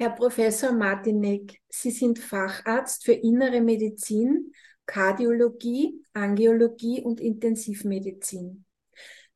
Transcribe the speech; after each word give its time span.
Herr 0.00 0.12
Professor 0.12 0.72
Martinek, 0.72 1.60
Sie 1.68 1.90
sind 1.90 2.18
Facharzt 2.18 3.04
für 3.04 3.12
Innere 3.12 3.60
Medizin, 3.60 4.54
Kardiologie, 4.86 6.02
Angiologie 6.14 7.02
und 7.02 7.20
Intensivmedizin. 7.20 8.64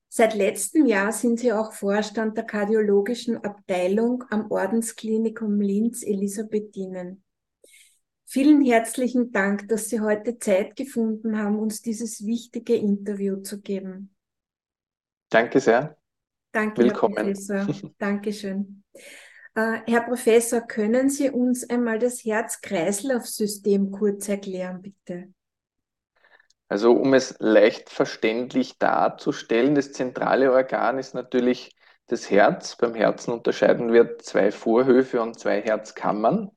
Seit 0.08 0.35
letztem 0.35 0.87
Jahr 0.87 1.12
sind 1.12 1.40
Sie 1.40 1.53
auch 1.53 1.74
Vorstand 1.74 2.38
der 2.38 2.45
kardiologischen 2.45 3.37
Abteilung 3.45 4.24
am 4.30 4.50
Ordensklinikum 4.50 5.61
Linz 5.61 6.03
Elisabethinen. 6.03 7.22
Vielen 8.24 8.65
herzlichen 8.65 9.33
Dank, 9.33 9.69
dass 9.69 9.90
Sie 9.90 10.01
heute 10.01 10.38
Zeit 10.38 10.76
gefunden 10.76 11.37
haben, 11.37 11.58
uns 11.58 11.83
dieses 11.83 12.24
wichtige 12.24 12.74
Interview 12.74 13.42
zu 13.42 13.60
geben. 13.60 14.15
Danke 15.28 15.60
sehr. 15.60 15.99
Danke, 16.52 16.84
Willkommen. 16.84 17.16
Herr 17.16 17.24
Professor. 17.24 17.66
Dankeschön. 17.98 18.83
Äh, 19.55 19.80
Herr 19.87 20.02
Professor, 20.02 20.61
können 20.61 21.09
Sie 21.09 21.30
uns 21.30 21.69
einmal 21.69 21.99
das 21.99 22.25
Herz-Kreislauf-System 22.25 23.93
kurz 23.93 24.29
erklären, 24.29 24.83
bitte? 24.83 25.29
Also 26.69 26.93
um 26.93 27.15
es 27.15 27.37
leicht 27.39 27.89
verständlich 27.89 28.79
darzustellen, 28.79 29.75
das 29.75 29.93
zentrale 29.93 30.53
Organ 30.53 30.98
ist 30.98 31.15
natürlich 31.15 31.77
das 32.07 32.31
Herz. 32.31 32.77
Beim 32.77 32.95
Herzen 32.95 33.33
unterscheiden 33.33 33.93
wir 33.93 34.19
zwei 34.19 34.51
Vorhöfe 34.51 35.23
und 35.23 35.39
zwei 35.39 35.61
Herzkammern. 35.61 36.51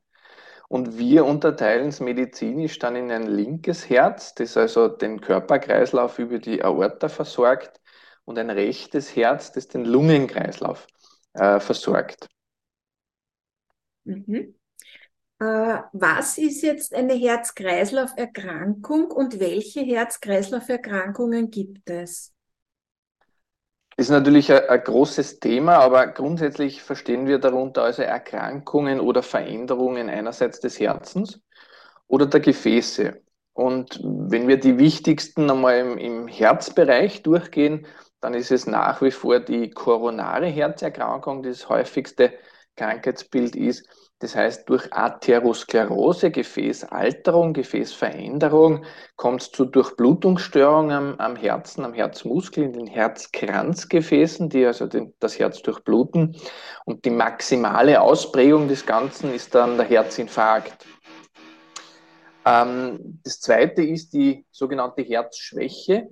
Und 0.69 0.97
wir 0.97 1.25
unterteilen 1.25 1.89
es 1.89 1.99
medizinisch 1.99 2.79
dann 2.79 2.95
in 2.95 3.11
ein 3.11 3.27
linkes 3.27 3.89
Herz, 3.89 4.33
das 4.33 4.57
also 4.57 4.87
den 4.87 5.21
Körperkreislauf 5.21 6.19
über 6.19 6.39
die 6.39 6.63
Aorta 6.63 7.09
versorgt, 7.09 7.79
und 8.25 8.37
ein 8.37 8.49
rechtes 8.49 9.15
Herz, 9.15 9.53
das 9.53 9.69
den 9.69 9.85
Lungenkreislauf 9.85 10.87
äh, 11.33 11.61
versorgt. 11.61 12.27
Mhm. 14.07 14.55
Äh, 15.39 15.81
was 15.93 16.37
ist 16.37 16.63
jetzt 16.63 16.95
eine 16.95 17.13
Herz-Kreislauf-Erkrankung 17.13 19.11
und 19.11 19.39
welche 19.39 19.81
Herz-Kreislauf-Erkrankungen 19.81 21.51
gibt 21.51 21.89
es? 21.89 22.33
Ist 23.97 24.09
natürlich 24.09 24.51
ein, 24.51 24.67
ein, 24.67 24.83
großes 24.83 25.39
Thema, 25.39 25.77
aber 25.77 26.07
grundsätzlich 26.07 26.81
verstehen 26.81 27.27
wir 27.27 27.39
darunter 27.39 27.83
also 27.83 28.01
Erkrankungen 28.01 28.99
oder 28.99 29.21
Veränderungen 29.21 30.09
einerseits 30.09 30.59
des 30.59 30.79
Herzens 30.79 31.39
oder 32.07 32.25
der 32.25 32.39
Gefäße. 32.39 33.21
Und 33.53 33.99
wenn 34.03 34.47
wir 34.47 34.59
die 34.59 34.77
wichtigsten 34.77 35.49
einmal 35.49 35.79
im, 35.79 35.97
im 35.97 36.27
Herzbereich 36.27 37.23
durchgehen, 37.23 37.87
dann 38.21 38.33
ist 38.33 38.51
es 38.51 38.65
nach 38.65 39.01
wie 39.01 39.11
vor 39.11 39.39
die 39.39 39.69
koronare 39.69 40.47
Herzerkrankung, 40.47 41.43
das 41.43 41.69
häufigste 41.69 42.33
Krankheitsbild 42.77 43.55
ist. 43.55 43.85
Das 44.19 44.35
heißt, 44.35 44.67
durch 44.67 44.91
Atherosklerose, 44.93 46.31
Gefäßalterung, 46.31 47.53
Gefäßveränderung 47.53 48.85
kommt 49.15 49.41
es 49.43 49.51
zu 49.51 49.65
Durchblutungsstörungen 49.65 50.91
am, 50.91 51.15
am, 51.19 51.35
Herzen, 51.35 51.85
am 51.85 51.93
Herzmuskel, 51.93 52.63
in 52.63 52.73
den 52.73 52.87
Herzkranzgefäßen, 52.87 54.49
die 54.49 54.65
also 54.65 54.87
den, 54.87 55.13
das 55.19 55.37
Herz 55.37 55.61
durchbluten. 55.61 56.35
Und 56.85 57.05
die 57.05 57.11
maximale 57.11 58.01
Ausprägung 58.01 58.67
des 58.67 58.85
Ganzen 58.85 59.33
ist 59.35 59.53
dann 59.53 59.77
der 59.77 59.85
Herzinfarkt. 59.85 60.83
Ähm, 62.43 63.19
das 63.23 63.39
zweite 63.39 63.83
ist 63.83 64.13
die 64.13 64.45
sogenannte 64.51 65.03
Herzschwäche. 65.03 66.07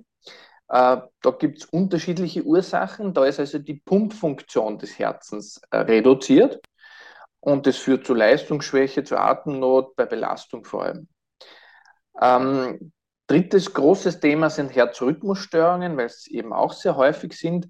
Äh, 0.68 0.98
da 1.22 1.30
gibt 1.38 1.58
es 1.58 1.64
unterschiedliche 1.66 2.42
Ursachen. 2.42 3.14
Da 3.14 3.24
ist 3.24 3.38
also 3.38 3.58
die 3.58 3.80
Pumpfunktion 3.84 4.78
des 4.78 4.98
Herzens 4.98 5.60
äh, 5.70 5.78
reduziert 5.78 6.60
und 7.40 7.66
das 7.66 7.76
führt 7.76 8.06
zu 8.06 8.14
Leistungsschwäche, 8.14 9.04
zu 9.04 9.16
Atemnot, 9.16 9.94
bei 9.94 10.04
Belastung 10.06 10.64
vor 10.64 10.84
allem. 10.84 11.08
Ähm, 12.20 12.92
drittes 13.28 13.72
großes 13.72 14.18
Thema 14.20 14.50
sind 14.50 14.74
Herzrhythmusstörungen, 14.74 15.96
weil 15.96 16.06
es 16.06 16.26
eben 16.26 16.52
auch 16.52 16.72
sehr 16.72 16.96
häufig 16.96 17.34
sind. 17.34 17.68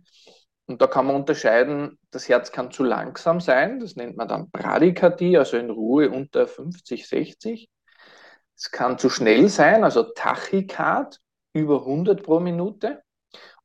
Und 0.67 0.81
da 0.81 0.87
kann 0.87 1.06
man 1.06 1.17
unterscheiden, 1.17 1.99
das 2.11 2.29
Herz 2.29 2.51
kann 2.51 2.71
zu 2.71 2.83
langsam 2.83 3.41
sein, 3.41 3.79
das 3.79 3.97
nennt 3.97 4.17
man 4.17 4.29
dann 4.29 4.51
Bradykardie, 4.51 5.39
also 5.39 5.59
in 5.59 5.71
Ruhe 5.71 6.11
unter 6.11 6.49
50, 6.49 7.06
60. 7.06 7.69
Es 8.56 8.71
kann 8.71 8.99
zu 8.99 9.11
schnell 9.11 9.49
sein, 9.49 9.85
also 9.85 10.03
Tachykard, 10.03 11.21
über 11.56 11.81
100 11.81 12.22
pro 12.22 12.41
Minute. 12.41 13.03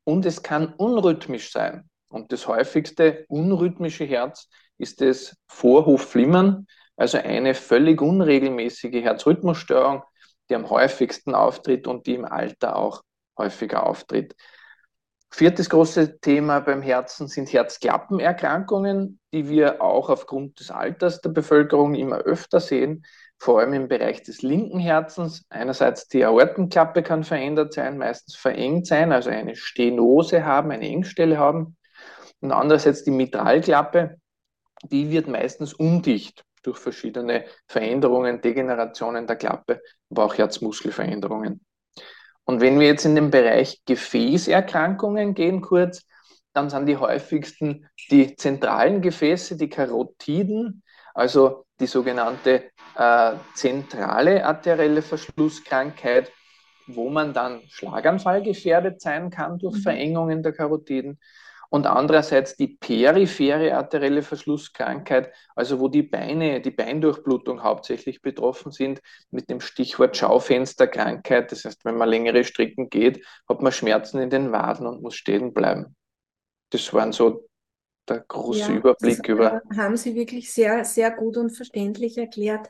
Und 0.04 0.26
es 0.26 0.42
kann 0.42 0.74
unrhythmisch 0.74 1.52
sein. 1.52 1.88
Und 2.08 2.32
das 2.32 2.46
häufigste 2.46 3.24
unrhythmische 3.28 4.04
Herz 4.04 4.48
ist 4.78 5.00
das 5.00 5.36
Vorhofflimmern, 5.48 6.66
also 6.96 7.18
eine 7.18 7.54
völlig 7.54 8.02
unregelmäßige 8.02 9.02
Herzrhythmusstörung, 9.02 10.02
die 10.48 10.54
am 10.54 10.68
häufigsten 10.68 11.34
auftritt 11.34 11.86
und 11.86 12.06
die 12.06 12.14
im 12.14 12.24
Alter 12.24 12.76
auch 12.76 13.02
häufiger 13.38 13.86
auftritt. 13.86 14.34
Viertes 15.34 15.70
große 15.70 16.20
Thema 16.20 16.60
beim 16.60 16.82
Herzen 16.82 17.26
sind 17.26 17.50
Herzklappenerkrankungen, 17.50 19.18
die 19.32 19.48
wir 19.48 19.80
auch 19.80 20.10
aufgrund 20.10 20.60
des 20.60 20.70
Alters 20.70 21.22
der 21.22 21.30
Bevölkerung 21.30 21.94
immer 21.94 22.18
öfter 22.18 22.60
sehen, 22.60 23.06
vor 23.38 23.58
allem 23.58 23.72
im 23.72 23.88
Bereich 23.88 24.22
des 24.22 24.42
linken 24.42 24.78
Herzens. 24.78 25.46
Einerseits 25.48 26.06
die 26.06 26.22
Aortenklappe 26.22 27.02
kann 27.02 27.24
verändert 27.24 27.72
sein, 27.72 27.96
meistens 27.96 28.36
verengt 28.36 28.86
sein, 28.86 29.10
also 29.10 29.30
eine 29.30 29.56
Stenose 29.56 30.44
haben, 30.44 30.70
eine 30.70 30.86
Engstelle 30.86 31.38
haben. 31.38 31.78
Und 32.40 32.52
andererseits 32.52 33.02
die 33.02 33.10
Mitralklappe, 33.10 34.18
die 34.82 35.10
wird 35.10 35.28
meistens 35.28 35.72
undicht 35.72 36.44
durch 36.62 36.76
verschiedene 36.76 37.46
Veränderungen, 37.68 38.42
Degenerationen 38.42 39.26
der 39.26 39.36
Klappe, 39.36 39.80
aber 40.10 40.26
auch 40.26 40.36
Herzmuskelveränderungen. 40.36 41.64
Und 42.44 42.60
wenn 42.60 42.78
wir 42.80 42.86
jetzt 42.86 43.04
in 43.04 43.14
den 43.14 43.30
Bereich 43.30 43.80
Gefäßerkrankungen 43.86 45.34
gehen 45.34 45.60
kurz, 45.60 46.06
dann 46.52 46.70
sind 46.70 46.86
die 46.86 46.96
häufigsten 46.96 47.88
die 48.10 48.36
zentralen 48.36 49.00
Gefäße, 49.00 49.56
die 49.56 49.68
Karotiden, 49.68 50.82
also 51.14 51.64
die 51.80 51.86
sogenannte 51.86 52.70
äh, 52.96 53.32
zentrale 53.54 54.44
arterielle 54.44 55.02
Verschlusskrankheit, 55.02 56.30
wo 56.86 57.08
man 57.08 57.32
dann 57.32 57.62
Schlaganfall 57.68 58.42
gefährdet 58.42 59.00
sein 59.00 59.30
kann 59.30 59.58
durch 59.58 59.76
mhm. 59.76 59.82
Verengungen 59.82 60.42
der 60.42 60.52
Karotiden 60.52 61.18
und 61.72 61.86
andererseits 61.86 62.54
die 62.54 62.68
periphere 62.68 63.74
arterielle 63.74 64.20
Verschlusskrankheit, 64.20 65.32
also 65.56 65.80
wo 65.80 65.88
die 65.88 66.02
Beine, 66.02 66.60
die 66.60 66.70
Beindurchblutung 66.70 67.62
hauptsächlich 67.62 68.20
betroffen 68.20 68.72
sind, 68.72 69.00
mit 69.30 69.48
dem 69.48 69.62
Stichwort 69.62 70.14
Schaufensterkrankheit. 70.14 71.50
Das 71.50 71.64
heißt, 71.64 71.86
wenn 71.86 71.96
man 71.96 72.10
längere 72.10 72.44
Strecken 72.44 72.90
geht, 72.90 73.26
hat 73.48 73.62
man 73.62 73.72
Schmerzen 73.72 74.18
in 74.18 74.28
den 74.28 74.52
Waden 74.52 74.86
und 74.86 75.00
muss 75.00 75.14
stehen 75.14 75.54
bleiben. 75.54 75.96
Das 76.68 76.92
waren 76.92 77.12
so 77.12 77.48
der 78.06 78.20
große 78.20 78.70
ja, 78.70 78.76
Überblick 78.76 79.22
das, 79.22 79.28
über. 79.28 79.62
Äh, 79.70 79.76
haben 79.78 79.96
Sie 79.96 80.14
wirklich 80.14 80.52
sehr, 80.52 80.84
sehr 80.84 81.10
gut 81.10 81.38
und 81.38 81.56
verständlich 81.56 82.18
erklärt. 82.18 82.68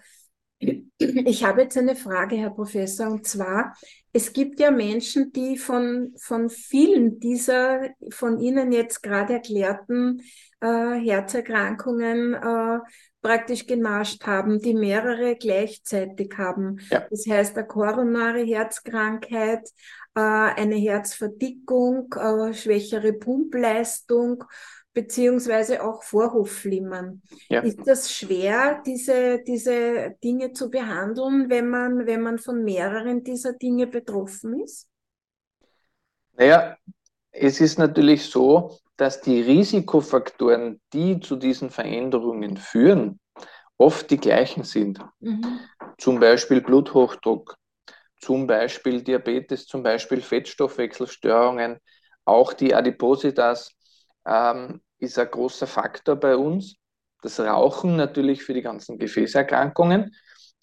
Ich 0.98 1.44
habe 1.44 1.62
jetzt 1.62 1.76
eine 1.76 1.96
Frage, 1.96 2.36
Herr 2.36 2.50
Professor, 2.50 3.08
und 3.10 3.26
zwar, 3.26 3.74
es 4.12 4.32
gibt 4.32 4.60
ja 4.60 4.70
Menschen, 4.70 5.32
die 5.32 5.56
von, 5.56 6.12
von 6.16 6.48
vielen 6.50 7.18
dieser 7.18 7.90
von 8.10 8.38
Ihnen 8.38 8.70
jetzt 8.72 9.02
gerade 9.02 9.34
erklärten 9.34 10.22
äh, 10.60 10.66
Herzerkrankungen 10.66 12.34
äh, 12.34 12.78
praktisch 13.22 13.66
genascht 13.66 14.24
haben, 14.26 14.60
die 14.60 14.74
mehrere 14.74 15.36
gleichzeitig 15.36 16.34
haben. 16.36 16.78
Ja. 16.90 17.06
Das 17.10 17.26
heißt, 17.26 17.56
eine 17.56 17.66
koronare 17.66 18.42
Herzkrankheit, 18.42 19.68
äh, 20.14 20.20
eine 20.20 20.76
Herzverdickung, 20.76 22.12
äh, 22.12 22.52
schwächere 22.52 23.12
Pumpleistung 23.12 24.44
beziehungsweise 24.94 25.82
auch 25.82 26.02
Vorhofflimmern. 26.02 27.22
Ja. 27.48 27.60
Ist 27.60 27.86
das 27.86 28.12
schwer, 28.12 28.82
diese, 28.84 29.42
diese 29.46 30.16
Dinge 30.22 30.52
zu 30.52 30.70
behandeln, 30.70 31.48
wenn 31.48 31.68
man, 31.68 32.06
wenn 32.06 32.20
man 32.20 32.38
von 32.38 32.62
mehreren 32.62 33.24
dieser 33.24 33.54
Dinge 33.54 33.86
betroffen 33.86 34.60
ist? 34.60 34.88
Naja, 36.34 36.76
es 37.30 37.60
ist 37.60 37.78
natürlich 37.78 38.24
so, 38.24 38.78
dass 38.96 39.20
die 39.20 39.40
Risikofaktoren, 39.40 40.80
die 40.92 41.20
zu 41.20 41.36
diesen 41.36 41.70
Veränderungen 41.70 42.56
führen, 42.56 43.18
oft 43.78 44.10
die 44.10 44.18
gleichen 44.18 44.64
sind. 44.64 45.00
Mhm. 45.20 45.60
Zum 45.98 46.20
Beispiel 46.20 46.60
Bluthochdruck, 46.60 47.56
zum 48.20 48.46
Beispiel 48.46 49.02
Diabetes, 49.02 49.66
zum 49.66 49.82
Beispiel 49.82 50.20
Fettstoffwechselstörungen, 50.20 51.78
auch 52.24 52.52
die 52.52 52.74
Adipositas 52.74 53.74
ähm, 54.26 54.80
ist 54.98 55.18
ein 55.18 55.30
großer 55.30 55.66
Faktor 55.66 56.16
bei 56.16 56.36
uns. 56.36 56.76
Das 57.22 57.38
Rauchen 57.40 57.96
natürlich 57.96 58.42
für 58.42 58.54
die 58.54 58.62
ganzen 58.62 58.98
Gefäßerkrankungen. 58.98 60.14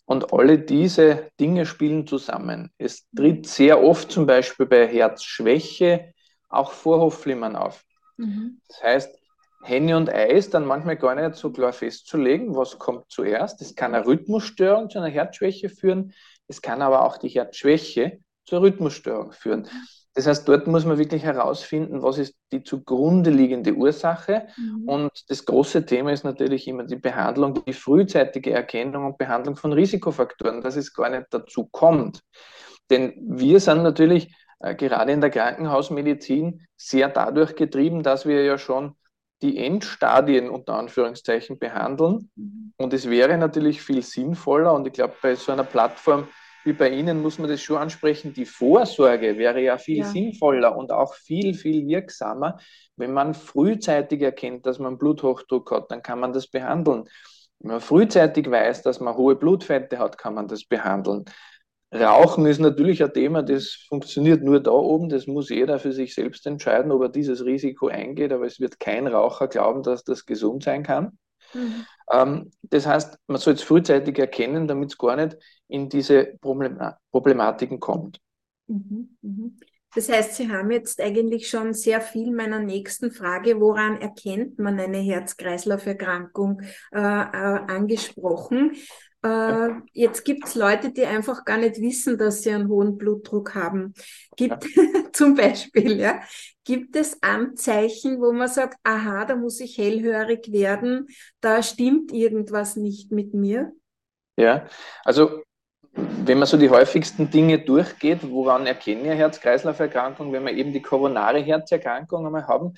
Und 0.06 0.33
alle 0.33 0.57
diese 0.57 1.29
Dinge 1.39 1.65
spielen 1.65 2.07
zusammen. 2.07 2.71
Es 2.77 3.07
tritt 3.15 3.45
sehr 3.47 3.83
oft 3.83 4.11
zum 4.11 4.25
Beispiel 4.25 4.65
bei 4.65 4.88
Herzschwäche 4.88 6.13
auch 6.50 6.71
Vorhofflimmern 6.71 7.56
auf. 7.56 7.83
Mhm. 8.17 8.59
Das 8.67 8.81
heißt, 8.81 9.19
Henne 9.63 9.97
und 9.97 10.09
Ei 10.09 10.29
ist 10.31 10.53
dann 10.53 10.65
manchmal 10.65 10.97
gar 10.97 11.15
nicht 11.15 11.35
so 11.35 11.51
klar 11.51 11.73
festzulegen, 11.73 12.56
was 12.56 12.79
kommt 12.79 13.06
zuerst. 13.09 13.61
Es 13.61 13.75
kann 13.75 13.94
eine 13.94 14.06
Rhythmusstörung 14.06 14.89
zu 14.89 15.00
einer 15.00 15.09
Herzschwäche 15.09 15.69
führen, 15.69 16.13
es 16.47 16.61
kann 16.61 16.81
aber 16.81 17.06
auch 17.06 17.17
die 17.17 17.29
Herzschwäche 17.29 18.19
zur 18.45 18.61
Rhythmusstörung 18.61 19.31
führen. 19.31 19.67
Das 20.15 20.27
heißt, 20.27 20.47
dort 20.47 20.67
muss 20.67 20.85
man 20.85 20.97
wirklich 20.97 21.23
herausfinden, 21.23 22.01
was 22.01 22.17
ist 22.17 22.35
die 22.51 22.63
zugrunde 22.63 23.29
liegende 23.29 23.73
Ursache. 23.73 24.47
Mhm. 24.57 24.89
Und 24.89 25.11
das 25.29 25.45
große 25.45 25.85
Thema 25.85 26.11
ist 26.11 26.23
natürlich 26.23 26.67
immer 26.67 26.83
die 26.83 26.95
Behandlung, 26.95 27.63
die 27.65 27.73
frühzeitige 27.73 28.51
Erkennung 28.51 29.06
und 29.06 29.17
Behandlung 29.17 29.56
von 29.56 29.71
Risikofaktoren, 29.71 30.61
dass 30.61 30.75
es 30.75 30.94
gar 30.94 31.09
nicht 31.09 31.27
dazu 31.29 31.67
kommt. 31.71 32.21
Denn 32.89 33.13
wir 33.21 33.59
sind 33.59 33.83
natürlich 33.83 34.33
äh, 34.59 34.75
gerade 34.75 35.11
in 35.11 35.21
der 35.21 35.29
Krankenhausmedizin 35.29 36.65
sehr 36.75 37.09
dadurch 37.09 37.56
getrieben, 37.56 38.03
dass 38.03 38.25
wir 38.25 38.44
ja 38.44 38.57
schon 38.57 38.95
die 39.41 39.57
Endstadien 39.57 40.50
unter 40.50 40.73
Anführungszeichen 40.73 41.59
behandeln. 41.59 42.29
Mhm. 42.35 42.73
Und 42.77 42.94
es 42.94 43.09
wäre 43.09 43.38
natürlich 43.38 43.81
viel 43.81 44.01
sinnvoller 44.01 44.73
und 44.73 44.88
ich 44.88 44.94
glaube, 44.94 45.13
bei 45.21 45.35
so 45.35 45.51
einer 45.51 45.63
Plattform 45.63 46.27
wie 46.65 46.73
bei 46.73 46.89
Ihnen 46.89 47.21
muss 47.21 47.39
man 47.39 47.50
das 47.50 47.61
schon 47.61 47.77
ansprechen. 47.77 48.33
Die 48.33 48.45
Vorsorge 48.45 49.38
wäre 49.38 49.61
ja 49.61 49.77
viel 49.77 50.00
ja. 50.00 50.06
sinnvoller 50.06 50.75
und 50.75 50.91
auch 50.91 51.13
viel, 51.13 51.53
viel 51.53 51.88
wirksamer, 51.88 52.57
wenn 53.00 53.13
man 53.13 53.33
frühzeitig 53.33 54.21
erkennt, 54.21 54.65
dass 54.65 54.77
man 54.77 54.97
Bluthochdruck 54.97 55.71
hat, 55.71 55.89
dann 55.89 56.03
kann 56.03 56.19
man 56.19 56.33
das 56.33 56.47
behandeln. 56.47 57.06
Wenn 57.59 57.71
man 57.71 57.81
frühzeitig 57.81 58.50
weiß, 58.51 58.83
dass 58.83 59.00
man 59.00 59.15
hohe 59.15 59.35
Blutfette 59.35 60.00
hat, 60.00 60.17
kann 60.17 60.33
man 60.33 60.47
das 60.47 60.65
behandeln. 60.65 61.25
Rauchen 61.94 62.45
ist 62.45 62.59
natürlich 62.59 63.03
ein 63.03 63.13
Thema, 63.13 63.41
das 63.41 63.85
funktioniert 63.88 64.44
nur 64.44 64.59
da 64.59 64.71
oben. 64.71 65.09
Das 65.09 65.25
muss 65.25 65.50
jeder 65.50 65.79
für 65.79 65.91
sich 65.91 66.13
selbst 66.13 66.45
entscheiden, 66.45 66.91
ob 66.91 67.01
er 67.01 67.09
dieses 67.09 67.44
Risiko 67.44 67.88
eingeht. 67.88 68.31
Aber 68.31 68.45
es 68.45 68.59
wird 68.59 68.79
kein 68.79 69.07
Raucher 69.07 69.47
glauben, 69.47 69.81
dass 69.81 70.03
das 70.03 70.25
gesund 70.25 70.63
sein 70.63 70.83
kann. 70.83 71.17
Mhm. 71.53 71.85
Ähm, 72.11 72.51
das 72.63 72.85
heißt, 72.85 73.17
man 73.27 73.38
soll 73.39 73.53
es 73.53 73.63
frühzeitig 73.63 74.17
erkennen, 74.17 74.67
damit 74.67 74.91
es 74.91 74.97
gar 74.97 75.15
nicht 75.15 75.38
in 75.67 75.89
diese 75.89 76.38
Problematiken 77.11 77.79
kommt. 77.79 78.19
Mhm. 78.67 79.17
Mhm. 79.21 79.57
Das 79.95 80.07
heißt, 80.07 80.35
Sie 80.35 80.51
haben 80.51 80.69
jetzt 80.69 81.01
eigentlich 81.01 81.50
schon 81.50 81.73
sehr 81.73 82.00
viel 82.00 82.31
meiner 82.31 82.59
nächsten 82.59 83.11
Frage, 83.11 83.59
woran 83.59 84.00
erkennt 84.00 84.59
man 84.59 84.79
eine 84.79 85.00
Herz-Kreislauf-Erkrankung, 85.00 86.61
äh, 86.91 87.00
äh, 87.00 87.01
angesprochen. 87.01 88.75
Äh, 89.21 89.69
jetzt 89.94 90.24
gibt 90.24 90.45
es 90.45 90.56
Leute, 90.56 90.92
die 90.92 91.06
einfach 91.06 91.44
gar 91.44 91.57
nicht 91.57 91.81
wissen, 91.81 92.18
dass 92.18 92.42
sie 92.42 92.51
einen 92.51 92.69
hohen 92.69 92.98
Blutdruck 92.98 93.54
haben. 93.56 93.94
Gibt 94.38 94.66
zum 95.13 95.36
Beispiel, 95.36 96.00
ja, 96.00 96.21
gibt 96.63 96.95
es 96.95 97.21
Anzeichen, 97.21 98.21
wo 98.21 98.31
man 98.31 98.48
sagt, 98.48 98.77
aha, 98.83 99.25
da 99.25 99.36
muss 99.36 99.60
ich 99.60 99.77
hellhörig 99.77 100.51
werden, 100.51 101.07
da 101.42 101.62
stimmt 101.63 102.13
irgendwas 102.13 102.75
nicht 102.75 103.12
mit 103.12 103.33
mir? 103.33 103.74
Ja, 104.38 104.68
also 105.04 105.42
wenn 105.94 106.38
man 106.38 106.48
so 106.48 106.57
die 106.57 106.69
häufigsten 106.69 107.30
Dinge 107.30 107.60
durchgeht, 107.60 108.19
woran 108.30 108.66
erkennen 108.66 109.04
wir 109.04 109.16
Herz-Kreislauf-Erkrankungen, 109.16 110.31
wenn 110.31 110.45
wir 110.45 110.54
eben 110.54 110.71
die 110.71 110.81
koronare 110.81 111.39
Herzerkrankung 111.39 112.25
einmal 112.25 112.48
haben, 112.48 112.74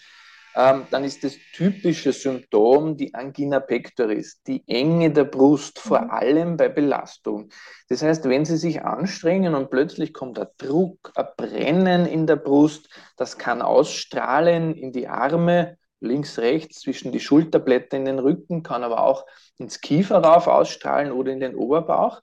ähm, 0.55 0.85
dann 0.91 1.03
ist 1.03 1.23
das 1.23 1.35
typische 1.53 2.11
Symptom 2.11 2.97
die 2.97 3.13
Angina 3.13 3.59
pectoris, 3.59 4.41
die 4.43 4.63
Enge 4.67 5.11
der 5.11 5.23
Brust, 5.23 5.79
vor 5.79 6.01
mhm. 6.01 6.09
allem 6.09 6.57
bei 6.57 6.69
Belastung. 6.69 7.49
Das 7.87 8.01
heißt, 8.01 8.27
wenn 8.27 8.45
Sie 8.45 8.57
sich 8.57 8.83
anstrengen 8.83 9.55
und 9.55 9.69
plötzlich 9.69 10.13
kommt 10.13 10.39
ein 10.39 10.47
Druck, 10.57 11.11
ein 11.15 11.27
Brennen 11.37 12.05
in 12.05 12.27
der 12.27 12.35
Brust, 12.35 12.89
das 13.17 13.37
kann 13.37 13.61
ausstrahlen 13.61 14.75
in 14.75 14.91
die 14.91 15.07
Arme, 15.07 15.77
links, 16.01 16.39
rechts, 16.39 16.81
zwischen 16.81 17.11
die 17.11 17.19
Schulterblätter 17.19 17.95
in 17.95 18.05
den 18.05 18.19
Rücken, 18.19 18.63
kann 18.63 18.83
aber 18.83 19.03
auch 19.03 19.25
ins 19.57 19.79
Kiefer 19.79 20.17
rauf 20.17 20.47
ausstrahlen 20.47 21.11
oder 21.11 21.31
in 21.31 21.39
den 21.39 21.55
Oberbauch. 21.55 22.21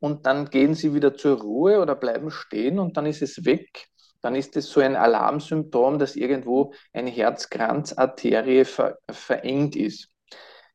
Und 0.00 0.26
dann 0.26 0.50
gehen 0.50 0.74
Sie 0.74 0.94
wieder 0.94 1.14
zur 1.14 1.40
Ruhe 1.40 1.80
oder 1.80 1.94
bleiben 1.94 2.32
stehen 2.32 2.80
und 2.80 2.96
dann 2.96 3.06
ist 3.06 3.22
es 3.22 3.44
weg 3.44 3.86
dann 4.22 4.34
ist 4.34 4.56
es 4.56 4.70
so 4.70 4.80
ein 4.80 4.96
Alarmsymptom, 4.96 5.98
dass 5.98 6.16
irgendwo 6.16 6.72
eine 6.92 7.10
Herzkranzarterie 7.10 8.64
ver 8.64 8.98
verengt 9.10 9.76
ist. 9.76 10.08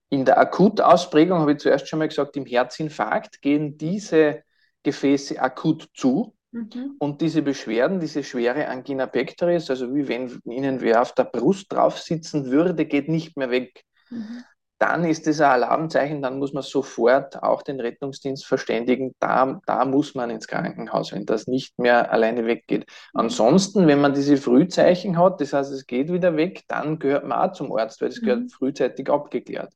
In 0.09 0.25
der 0.25 0.37
Akutausprägung 0.37 1.39
habe 1.39 1.53
ich 1.53 1.59
zuerst 1.59 1.87
schon 1.87 1.99
mal 1.99 2.07
gesagt, 2.07 2.37
im 2.37 2.45
Herzinfarkt 2.45 3.41
gehen 3.41 3.77
diese 3.77 4.43
Gefäße 4.83 5.41
akut 5.41 5.89
zu. 5.93 6.35
Mhm. 6.51 6.95
Und 6.99 7.21
diese 7.21 7.41
Beschwerden, 7.41 7.99
diese 7.99 8.23
schwere 8.23 8.67
Angina 8.67 9.05
pectoris, 9.05 9.69
also 9.69 9.93
wie 9.93 10.07
wenn 10.07 10.39
Ihnen 10.45 10.79
wer 10.79 11.01
auf 11.01 11.13
der 11.13 11.25
Brust 11.25 11.71
drauf 11.73 11.99
sitzen 11.99 12.51
würde, 12.51 12.85
geht 12.85 13.09
nicht 13.09 13.35
mehr 13.35 13.49
weg. 13.49 13.83
Mhm 14.09 14.43
dann 14.79 15.05
ist 15.05 15.25
es 15.27 15.41
ein 15.41 15.49
Alarmzeichen, 15.49 16.21
dann 16.21 16.37
muss 16.37 16.53
man 16.53 16.61
sofort 16.61 17.41
auch 17.41 17.63
den 17.63 17.79
Rettungsdienst 17.79 18.45
verständigen, 18.45 19.15
da, 19.19 19.59
da 19.65 19.85
muss 19.85 20.13
man 20.13 20.29
ins 20.29 20.47
Krankenhaus, 20.47 21.11
wenn 21.11 21.25
das 21.25 21.47
nicht 21.47 21.79
mehr 21.79 22.11
alleine 22.11 22.45
weggeht. 22.45 22.85
Ansonsten, 23.13 23.87
wenn 23.87 24.01
man 24.01 24.13
diese 24.13 24.37
Frühzeichen 24.37 25.17
hat, 25.17 25.41
das 25.41 25.53
heißt, 25.53 25.71
es 25.71 25.87
geht 25.87 26.11
wieder 26.11 26.37
weg, 26.37 26.63
dann 26.67 26.99
gehört 26.99 27.25
man 27.25 27.49
auch 27.49 27.53
zum 27.53 27.75
Arzt, 27.75 28.01
weil 28.01 28.09
es 28.09 28.21
gehört 28.21 28.41
mhm. 28.41 28.49
frühzeitig 28.49 29.09
abgeklärt. 29.09 29.73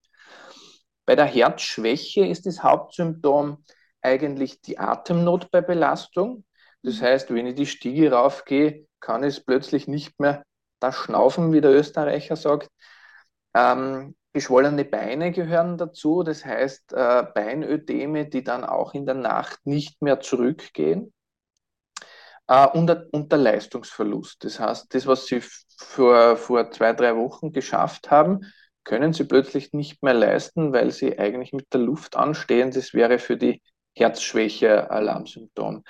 Bei 1.06 1.15
der 1.15 1.25
Herzschwäche 1.25 2.25
ist 2.25 2.45
das 2.45 2.62
Hauptsymptom 2.62 3.63
eigentlich 4.01 4.62
die 4.62 4.77
Atemnot 4.77 5.50
bei 5.50 5.62
Belastung. 5.62 6.44
Das 6.83 7.00
mhm. 7.00 7.06
heißt, 7.06 7.33
wenn 7.33 7.48
ich 7.48 7.56
die 7.56 7.65
Stiege 7.65 8.12
raufgehe, 8.12 8.86
kann 9.00 9.24
es 9.24 9.44
plötzlich 9.44 9.88
nicht 9.88 10.19
mehr 10.19 10.44
das 10.80 10.95
Schnaufen, 10.95 11.53
wie 11.53 11.62
der 11.62 11.71
Österreicher 11.71 12.36
sagt. 12.36 12.69
Ähm, 13.56 14.15
Geschwollene 14.33 14.86
Beine 14.86 15.31
gehören 15.31 15.78
dazu, 15.78 16.24
das 16.24 16.45
heißt 16.45 16.94
äh, 16.94 17.24
Beinödeme, 17.33 18.28
die 18.28 18.44
dann 18.44 18.63
auch 18.63 18.94
in 18.94 19.06
der 19.06 19.16
Nacht 19.16 19.60
nicht 19.66 20.01
mehr 20.01 20.22
zurückgehen. 20.22 21.13
Äh, 22.48 22.68
und, 22.68 22.89
und, 23.12 23.31
der 23.31 23.39
Leistungsverlust. 23.39 24.44
Das 24.44 24.60
heißt, 24.60 24.94
das, 24.94 25.06
was 25.07 25.25
Sie 25.25 25.42
vor, 25.78 26.38
vor 26.38 26.72
zwei, 26.72 26.94
drei 26.94 27.16
Wochen 27.18 27.51
geschafft 27.51 28.10
haben, 28.10 28.45
können 28.83 29.13
Sie 29.13 29.25
plötzlich 29.25 29.74
nicht 29.74 30.01
mehr 30.01 30.13
leisten, 30.13 30.74
weil 30.74 30.92
Sie 30.92 31.19
eigentlich 31.19 31.54
mit 31.54 31.74
der 31.74 31.81
Luft 31.81 32.16
anstehen. 32.16 32.72
Das 32.72 32.94
wäre 32.94 33.19
für 33.19 33.38
die 33.38 33.62
Herzschwäche 33.95 34.89
Alarmsymptom. 34.89 35.84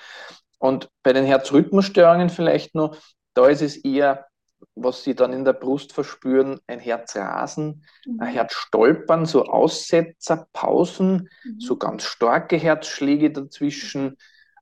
Und 0.58 0.90
bei 1.04 1.14
den 1.14 1.26
Herzrhythmusstörungen 1.26 2.30
vielleicht 2.30 2.76
noch, 2.76 2.98
da 3.34 3.48
ist 3.48 3.62
es 3.62 3.78
eher 3.78 4.28
was 4.76 5.04
sie 5.04 5.16
dann 5.16 5.34
in 5.34 5.46
der 5.46 5.54
Brust 5.54 5.94
verspüren, 5.94 6.60
ein 6.68 6.80
Herzrasen, 6.80 7.86
mhm. 8.06 8.20
ein 8.20 8.34
Herzstolpern, 8.34 9.26
so 9.26 9.46
Aussetzer, 9.46 10.48
Pausen, 10.54 11.30
mhm. 11.44 11.60
so 11.60 11.78
ganz 11.78 12.04
starke 12.04 12.58
Herzschläge 12.58 13.32
dazwischen. 13.32 14.18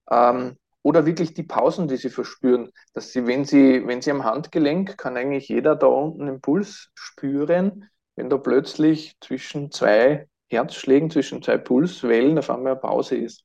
Ähm, 0.10 0.58
oder 0.82 1.06
wirklich 1.06 1.34
die 1.34 1.44
Pausen, 1.44 1.88
die 1.88 1.98
sie 1.98 2.10
verspüren, 2.10 2.72
dass 2.94 3.12
sie, 3.12 3.28
wenn 3.28 3.46
sie, 3.46 3.86
wenn 3.86 4.02
sie 4.02 4.12
am 4.12 4.24
Handgelenk, 4.24 4.98
kann 4.98 5.18
eigentlich 5.18 5.50
jeder 5.50 5.76
da 5.76 5.88
unten 5.88 6.26
den 6.26 6.42
Puls 6.42 6.90
spüren, 6.94 7.90
wenn 8.16 8.30
da 8.30 8.38
plötzlich 8.38 9.18
zwischen 9.20 9.72
zwei 9.72 10.28
Herzschlägen, 10.50 11.12
zwischen 11.12 11.44
zwei 11.44 11.58
Pulswellen 11.58 12.38
auf 12.38 12.50
einmal 12.50 12.74
eine 12.74 12.82
Pause 12.82 13.18
ist. 13.18 13.44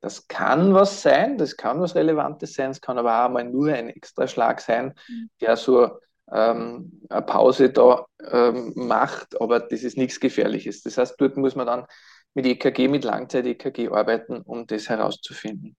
Das 0.00 0.28
kann 0.28 0.74
was 0.74 1.02
sein, 1.02 1.38
das 1.38 1.56
kann 1.56 1.80
was 1.80 1.94
Relevantes 1.94 2.54
sein, 2.54 2.70
es 2.70 2.80
kann 2.80 2.98
aber 2.98 3.24
auch 3.24 3.30
mal 3.30 3.44
nur 3.44 3.72
ein 3.72 3.88
Extraschlag 3.88 4.60
sein, 4.60 4.94
mhm. 5.08 5.30
der 5.40 5.56
so 5.56 5.98
ähm, 6.30 7.00
eine 7.08 7.22
Pause 7.22 7.70
da 7.70 8.06
ähm, 8.30 8.72
macht, 8.74 9.40
aber 9.40 9.60
das 9.60 9.82
ist 9.82 9.96
nichts 9.96 10.20
Gefährliches. 10.20 10.82
Das 10.82 10.98
heißt, 10.98 11.16
dort 11.18 11.36
muss 11.36 11.56
man 11.56 11.66
dann 11.66 11.86
mit 12.34 12.46
EKG, 12.46 12.88
mit 12.88 13.04
Langzeit-EKG 13.04 13.88
arbeiten, 13.88 14.42
um 14.42 14.66
das 14.66 14.88
herauszufinden. 14.88 15.76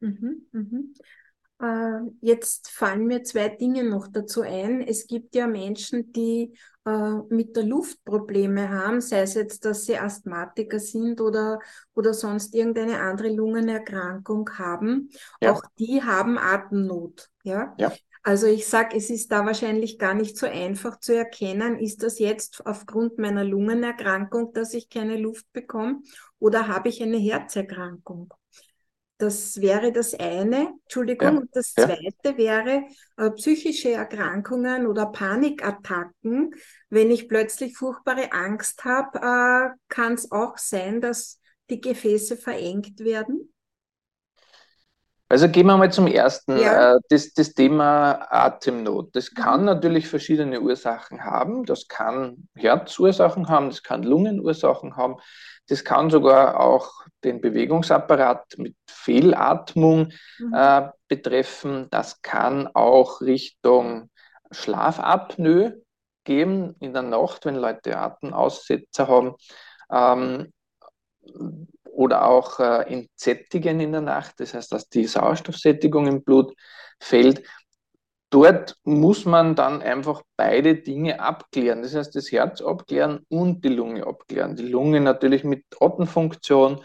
Mhm, 0.00 0.48
mhm. 0.50 0.94
Äh, 1.62 2.00
jetzt 2.20 2.70
fallen 2.70 3.06
mir 3.06 3.22
zwei 3.22 3.48
Dinge 3.48 3.84
noch 3.84 4.08
dazu 4.08 4.42
ein. 4.42 4.82
Es 4.82 5.06
gibt 5.06 5.34
ja 5.36 5.46
Menschen, 5.46 6.12
die 6.12 6.58
äh, 6.84 7.18
mit 7.28 7.54
der 7.56 7.62
Luft 7.62 8.04
Probleme 8.04 8.68
haben, 8.68 9.00
sei 9.00 9.20
es 9.20 9.34
jetzt, 9.34 9.64
dass 9.64 9.84
sie 9.84 9.96
Asthmatiker 9.96 10.80
sind 10.80 11.20
oder, 11.20 11.60
oder 11.94 12.12
sonst 12.14 12.54
irgendeine 12.56 13.00
andere 13.00 13.28
Lungenerkrankung 13.28 14.50
haben. 14.58 15.10
Ja. 15.40 15.52
Auch 15.52 15.62
die 15.78 16.02
haben 16.02 16.36
Atemnot. 16.36 17.30
Ja. 17.44 17.74
ja. 17.78 17.92
Also 18.24 18.46
ich 18.46 18.66
sage, 18.66 18.96
es 18.96 19.10
ist 19.10 19.30
da 19.30 19.46
wahrscheinlich 19.46 19.98
gar 19.98 20.14
nicht 20.14 20.36
so 20.36 20.46
einfach 20.46 20.98
zu 20.98 21.14
erkennen, 21.14 21.78
ist 21.78 22.02
das 22.02 22.18
jetzt 22.18 22.66
aufgrund 22.66 23.18
meiner 23.18 23.44
Lungenerkrankung, 23.44 24.52
dass 24.52 24.74
ich 24.74 24.88
keine 24.88 25.16
Luft 25.16 25.52
bekomme 25.52 26.02
oder 26.38 26.66
habe 26.66 26.88
ich 26.88 27.02
eine 27.02 27.18
Herzerkrankung? 27.18 28.32
Das 29.22 29.60
wäre 29.60 29.92
das 29.92 30.14
eine. 30.14 30.74
Entschuldigung. 30.82 31.34
Ja, 31.34 31.40
und 31.42 31.54
das 31.54 31.74
zweite 31.74 32.30
ja. 32.30 32.36
wäre 32.36 32.82
äh, 33.16 33.30
psychische 33.30 33.92
Erkrankungen 33.92 34.84
oder 34.88 35.06
Panikattacken. 35.06 36.50
Wenn 36.90 37.12
ich 37.12 37.28
plötzlich 37.28 37.76
furchtbare 37.76 38.32
Angst 38.32 38.84
habe, 38.84 39.18
äh, 39.18 39.76
kann 39.88 40.14
es 40.14 40.32
auch 40.32 40.58
sein, 40.58 41.00
dass 41.00 41.38
die 41.70 41.80
Gefäße 41.80 42.36
verengt 42.36 42.98
werden? 42.98 43.51
Also 45.32 45.48
gehen 45.48 45.64
wir 45.64 45.78
mal 45.78 45.90
zum 45.90 46.08
ersten, 46.08 46.58
ja. 46.58 46.96
äh, 46.96 47.00
das, 47.08 47.32
das 47.32 47.54
Thema 47.54 48.26
Atemnot. 48.30 49.16
Das 49.16 49.32
kann 49.32 49.60
mhm. 49.60 49.66
natürlich 49.66 50.06
verschiedene 50.06 50.60
Ursachen 50.60 51.24
haben. 51.24 51.64
Das 51.64 51.88
kann 51.88 52.48
Herzursachen 52.54 53.48
haben, 53.48 53.70
das 53.70 53.82
kann 53.82 54.02
Lungenursachen 54.02 54.94
haben, 54.94 55.16
das 55.68 55.84
kann 55.84 56.10
sogar 56.10 56.60
auch 56.60 56.90
den 57.24 57.40
Bewegungsapparat 57.40 58.58
mit 58.58 58.76
Fehlatmung 58.86 60.12
mhm. 60.38 60.54
äh, 60.54 60.90
betreffen. 61.08 61.88
Das 61.90 62.20
kann 62.20 62.68
auch 62.74 63.22
Richtung 63.22 64.10
Schlafapnoe 64.50 65.80
geben 66.24 66.76
in 66.78 66.92
der 66.92 67.04
Nacht, 67.04 67.46
wenn 67.46 67.56
Leute 67.56 67.96
Atemaussetzer 67.96 69.08
haben. 69.08 69.34
Ähm, 69.90 70.52
oder 72.02 72.26
auch 72.26 72.58
äh, 72.58 72.82
Entsättigen 72.92 73.80
in 73.80 73.92
der 73.92 74.00
Nacht, 74.00 74.40
das 74.40 74.54
heißt, 74.54 74.72
dass 74.72 74.88
die 74.88 75.06
Sauerstoffsättigung 75.06 76.06
im 76.08 76.24
Blut 76.24 76.54
fällt. 77.00 77.42
Dort 78.30 78.76
muss 78.84 79.24
man 79.24 79.54
dann 79.54 79.82
einfach 79.82 80.22
beide 80.36 80.74
Dinge 80.76 81.20
abklären. 81.20 81.82
Das 81.82 81.94
heißt, 81.94 82.16
das 82.16 82.32
Herz 82.32 82.62
abklären 82.62 83.26
und 83.28 83.62
die 83.62 83.68
Lunge 83.68 84.06
abklären. 84.06 84.56
Die 84.56 84.66
Lunge 84.66 85.00
natürlich 85.00 85.44
mit 85.44 85.64
Atemfunktion. 85.78 86.82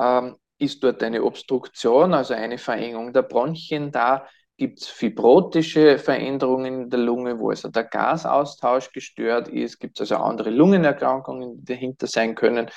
Ähm, 0.00 0.36
ist 0.58 0.82
dort 0.82 1.02
eine 1.02 1.22
Obstruktion, 1.22 2.14
also 2.14 2.34
eine 2.34 2.58
Verengung 2.58 3.12
der 3.12 3.22
Bronchien 3.22 3.92
da? 3.92 4.26
Gibt 4.56 4.80
es 4.80 4.86
fibrotische 4.86 5.98
Veränderungen 5.98 6.84
in 6.84 6.90
der 6.90 7.00
Lunge, 7.00 7.38
wo 7.38 7.50
also 7.50 7.68
der 7.68 7.84
Gasaustausch 7.84 8.90
gestört 8.90 9.48
ist? 9.48 9.78
Gibt 9.78 10.00
es 10.00 10.10
also 10.10 10.24
andere 10.24 10.48
Lungenerkrankungen, 10.48 11.58
die 11.58 11.64
dahinter 11.66 12.06
sein 12.06 12.34
können? 12.34 12.70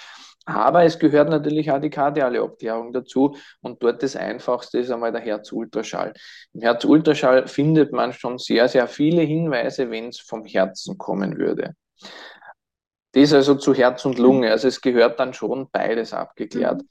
Aber 0.49 0.83
es 0.83 0.97
gehört 0.97 1.29
natürlich 1.29 1.69
auch 1.71 1.79
die 1.79 1.91
kardiale 1.91 2.41
Abklärung 2.41 2.91
dazu 2.91 3.35
und 3.61 3.83
dort 3.83 4.01
das 4.01 4.15
Einfachste 4.15 4.79
ist 4.79 4.89
einmal 4.89 5.11
der 5.11 5.21
Herzultraschall. 5.21 6.13
Im 6.53 6.61
Herzultraschall 6.61 7.47
findet 7.47 7.91
man 7.93 8.13
schon 8.13 8.39
sehr, 8.39 8.67
sehr 8.67 8.87
viele 8.87 9.21
Hinweise, 9.21 9.91
wenn 9.91 10.07
es 10.07 10.19
vom 10.19 10.45
Herzen 10.45 10.97
kommen 10.97 11.37
würde. 11.37 11.75
Das 13.11 13.33
also 13.33 13.55
zu 13.55 13.73
Herz 13.73 14.05
und 14.05 14.17
Lunge, 14.17 14.49
also 14.49 14.67
es 14.67 14.81
gehört 14.81 15.19
dann 15.19 15.33
schon 15.33 15.67
beides 15.71 16.13
abgeklärt. 16.13 16.81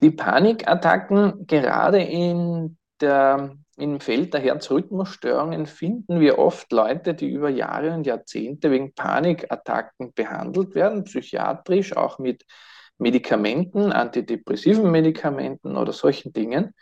Die 0.00 0.10
Panikattacken, 0.10 1.46
gerade 1.46 2.02
in 2.02 2.78
der, 3.00 3.56
im 3.76 3.98
Feld 4.00 4.34
der 4.34 4.40
Herzrhythmusstörungen, 4.40 5.66
finden 5.66 6.20
wir 6.20 6.38
oft 6.38 6.70
Leute, 6.70 7.14
die 7.14 7.30
über 7.30 7.48
Jahre 7.48 7.92
und 7.94 8.06
Jahrzehnte 8.06 8.70
wegen 8.70 8.92
Panikattacken 8.92 10.12
behandelt 10.12 10.74
werden, 10.74 11.04
psychiatrisch, 11.04 11.96
auch 11.96 12.18
mit 12.18 12.44
Medikamenten, 12.98 13.92
antidepressiven 13.92 14.90
Medikamenten 14.90 15.76
oder 15.76 15.92
solchen 15.92 16.32
Dingen, 16.32 16.74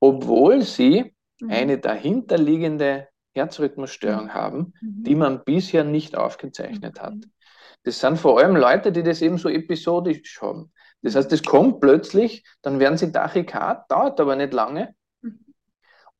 obwohl 0.00 0.62
sie 0.62 1.14
mhm. 1.40 1.50
eine 1.50 1.78
dahinterliegende 1.78 3.08
Herzrhythmusstörung 3.34 4.24
mhm. 4.24 4.34
haben, 4.34 4.58
mhm. 4.80 5.04
die 5.04 5.14
man 5.14 5.44
bisher 5.44 5.84
nicht 5.84 6.16
aufgezeichnet 6.16 7.00
hat. 7.00 7.14
Das 7.84 7.98
sind 7.98 8.18
vor 8.18 8.38
allem 8.38 8.56
Leute, 8.56 8.92
die 8.92 9.02
das 9.02 9.22
eben 9.22 9.38
so 9.38 9.48
episodisch 9.48 10.40
haben. 10.40 10.72
Das 11.02 11.16
heißt, 11.16 11.32
das 11.32 11.42
kommt 11.42 11.80
plötzlich, 11.80 12.44
dann 12.62 12.78
werden 12.78 12.96
sie 12.96 13.10
Tachykard, 13.10 13.90
dauert 13.90 14.20
aber 14.20 14.36
nicht 14.36 14.52
lange 14.52 14.94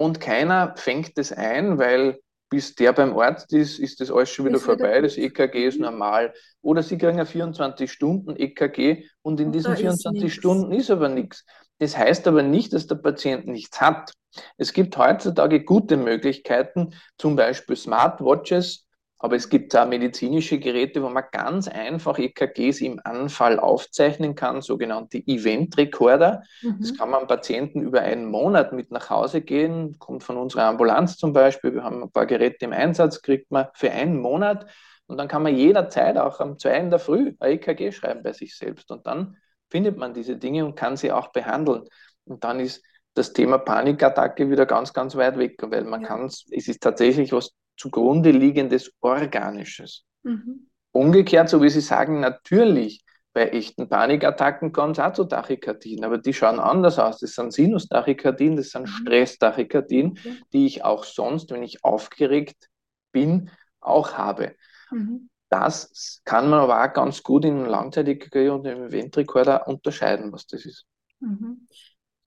und 0.03 0.21
keiner 0.21 0.75
fängt 0.77 1.17
das 1.17 1.33
ein, 1.33 1.79
weil 1.79 2.19
bis 2.53 2.75
der 2.75 2.93
beim 2.93 3.19
Arzt 3.19 3.51
ist, 3.55 3.79
ist 3.79 3.99
das 4.03 4.11
alles 4.11 4.29
schon 4.29 4.45
wieder 4.45 4.59
ist 4.59 4.65
vorbei, 4.65 4.99
wieder 4.99 5.01
das 5.01 5.17
EKG 5.17 5.69
ist 5.69 5.81
normal. 5.81 6.35
Oder 6.61 6.83
sie 6.83 6.99
kriegen 6.99 7.19
ein 7.19 7.27
24-Stunden-EKG 7.27 9.05
und 9.23 9.41
in 9.41 9.47
und 9.47 9.53
diesen 9.53 9.75
24 9.75 10.25
ist 10.25 10.35
Stunden 10.35 10.71
ist 10.71 10.91
aber 10.91 11.09
nichts. 11.09 11.47
Das 11.79 11.97
heißt 11.97 12.29
aber 12.29 12.43
nicht, 12.43 12.75
dass 12.75 12.87
der 12.87 12.97
Patient 12.97 13.47
nichts 13.47 13.81
hat. 13.81 14.13
Es 14.59 14.75
gibt 14.75 14.99
heutzutage 14.99 15.65
gute 15.65 15.97
Möglichkeiten, 15.97 16.91
zum 17.17 17.37
Beispiel 17.37 17.75
Smartwatches, 17.75 18.87
aber 19.23 19.37
es 19.37 19.49
gibt 19.49 19.73
da 19.73 19.87
medizinische 19.87 20.59
Geräte, 20.59 21.01
wo 21.01 21.09
man 21.09 21.23
ganz 21.31 21.69
einfach 21.69 22.19
EKGs 22.19 22.81
im 22.81 23.01
Anfall 23.05 23.61
aufzeichnen 23.61 24.35
kann, 24.35 24.63
sogenannte 24.63 25.19
Event-Recorder. 25.19 26.43
Mhm. 26.61 26.79
Das 26.81 26.99
kann 26.99 27.09
man 27.09 27.29
Patienten 27.29 27.83
über 27.83 28.01
einen 28.01 28.27
Monat 28.27 28.73
mit 28.73 28.91
nach 28.91 29.11
Hause 29.11 29.41
gehen, 29.41 29.97
kommt 30.01 30.25
von 30.25 30.37
unserer 30.37 30.65
Ambulanz 30.65 31.19
zum 31.19 31.33
Beispiel. 31.33 31.73
Wir 31.73 31.85
haben 31.85 32.03
ein 32.03 32.11
paar 32.11 32.27
Geräte 32.27 32.65
im 32.65 32.73
Einsatz, 32.73 33.23
kriegt 33.23 33.53
man 33.53 33.69
für 33.75 33.93
einen 33.93 34.21
Monat 34.21 34.67
und 35.07 35.19
dann 35.19 35.29
kann 35.29 35.45
man 35.45 35.55
jederzeit 35.55 36.19
auch 36.19 36.41
am 36.41 36.59
2 36.59 36.77
in 36.77 36.91
der 36.91 36.99
Früh 36.99 37.33
ein 37.39 37.53
EKG 37.53 37.93
schreiben 37.93 38.25
bei 38.25 38.33
sich 38.33 38.57
selbst. 38.57 38.91
Und 38.91 39.07
dann 39.07 39.37
findet 39.71 39.99
man 39.99 40.15
diese 40.15 40.37
Dinge 40.37 40.65
und 40.65 40.75
kann 40.75 40.97
sie 40.97 41.13
auch 41.13 41.29
behandeln. 41.29 41.85
Und 42.25 42.43
dann 42.43 42.59
ist 42.59 42.85
das 43.15 43.33
Thema 43.33 43.59
Panikattacke 43.59 44.51
wieder 44.51 44.67
ganz, 44.67 44.93
ganz 44.93 45.15
weit 45.15 45.39
weg, 45.39 45.59
weil 45.63 45.85
man 45.85 46.01
ja. 46.01 46.09
kann 46.09 46.25
es, 46.25 46.45
es 46.51 46.67
ist 46.67 46.83
tatsächlich 46.83 47.33
was 47.33 47.55
zugrunde 47.77 48.31
liegendes 48.31 48.93
Organisches. 49.01 50.05
Mhm. 50.23 50.69
Umgekehrt, 50.93 51.49
so 51.49 51.63
wie 51.63 51.71
Sie 51.71 51.81
sagen, 51.81 52.21
natürlich 52.21 53.05
bei 53.33 53.49
echten 53.49 53.89
Panikattacken 53.89 54.73
kommt 54.73 54.99
es 54.99 55.05
auch 55.05 55.13
zu 55.15 55.25
Tachykardien, 55.25 56.05
aber 56.05 56.19
die 56.19 56.35
schauen 56.35 56.61
anders 56.61 56.99
aus. 56.99 57.19
Das 57.19 57.35
sind 57.35 57.53
Sinustachykardien, 57.53 58.57
das 58.57 58.71
sind 58.71 58.83
mhm. 58.83 58.87
Stresstachykardien, 58.89 60.11
okay. 60.11 60.41
die 60.53 60.67
ich 60.67 60.85
auch 60.85 61.05
sonst, 61.05 61.51
wenn 61.51 61.63
ich 61.63 61.83
aufgeregt 61.83 62.69
bin, 63.11 63.51
auch 63.81 64.13
habe. 64.15 64.55
Mhm. 64.91 65.31
Das 65.49 66.21
kann 66.25 66.49
man 66.49 66.61
aber 66.61 66.83
auch 66.83 66.93
ganz 66.93 67.23
gut 67.23 67.45
im 67.45 67.65
Langzeit-EKG 67.65 68.51
und 68.51 68.67
im 68.67 68.85
Eventrekorder 68.85 69.67
unterscheiden, 69.69 70.33
was 70.33 70.47
das 70.47 70.65
ist. 70.65 70.87
Mhm. 71.21 71.69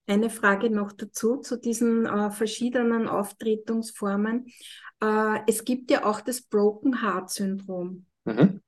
Eine 0.08 0.30
Frage 0.30 0.70
noch 0.70 0.92
dazu, 0.92 1.38
zu 1.38 1.58
diesen 1.58 2.06
äh, 2.06 2.30
verschiedenen 2.30 3.08
Auftretungsformen. 3.08 4.46
Äh, 5.02 5.40
es 5.48 5.66
gibt 5.66 5.90
ja 5.90 6.06
auch 6.06 6.22
das 6.22 6.42
Broken 6.42 7.02
Heart 7.02 7.32
Syndrom. 7.32 8.06
Mhm. 8.26 8.62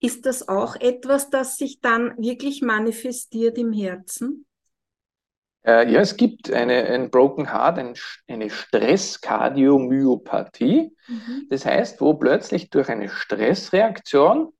Ist 0.00 0.24
das 0.26 0.48
auch 0.48 0.76
etwas, 0.76 1.30
das 1.30 1.56
sich 1.56 1.80
dann 1.80 2.16
wirklich 2.18 2.62
manifestiert 2.62 3.58
im 3.58 3.72
Herzen? 3.72 4.46
Äh, 5.64 5.92
ja, 5.92 6.00
es 6.00 6.16
gibt 6.16 6.52
eine, 6.52 6.86
ein 6.86 7.08
Broken 7.10 7.52
Heart, 7.52 7.78
ein, 7.78 7.94
eine 8.26 8.50
Stresskardiomyopathie. 8.50 10.92
Mhm. 11.06 11.46
Das 11.50 11.64
heißt, 11.64 12.00
wo 12.00 12.14
plötzlich 12.14 12.70
durch 12.70 12.88
eine 12.88 13.08
Stressreaktion 13.08 14.52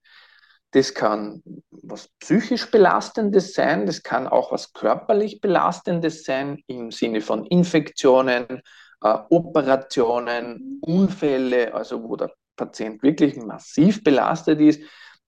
das 0.73 0.95
kann 0.95 1.43
was 1.71 2.09
psychisch 2.21 2.71
Belastendes 2.71 3.55
sein, 3.55 3.87
das 3.87 4.03
kann 4.03 4.27
auch 4.27 4.53
was 4.53 4.73
körperlich 4.73 5.41
Belastendes 5.41 6.25
sein 6.25 6.63
im 6.67 6.91
Sinne 6.91 7.21
von 7.21 7.45
Infektionen, 7.47 8.63
äh, 9.03 9.19
Operationen, 9.31 10.81
Unfälle, 10.83 11.75
also 11.75 12.03
wo 12.03 12.17
der 12.17 12.33
Patient 12.57 13.03
wirklich 13.03 13.37
massiv 13.37 14.03
belastet 14.03 14.61
ist, 14.61 14.83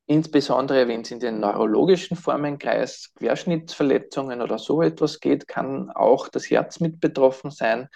insbesondere 0.06 0.88
wenn 0.88 1.02
es 1.02 1.10
in 1.10 1.20
den 1.20 1.40
neurologischen 1.40 2.16
Formenkreis, 2.16 3.12
Querschnittsverletzungen 3.16 4.40
oder 4.40 4.58
so 4.58 4.82
etwas 4.82 5.20
geht, 5.20 5.46
kann 5.46 5.90
auch 5.90 6.28
das 6.28 6.48
Herz 6.50 6.80
mit 6.80 7.00
betroffen 7.00 7.50
sein. 7.50 7.88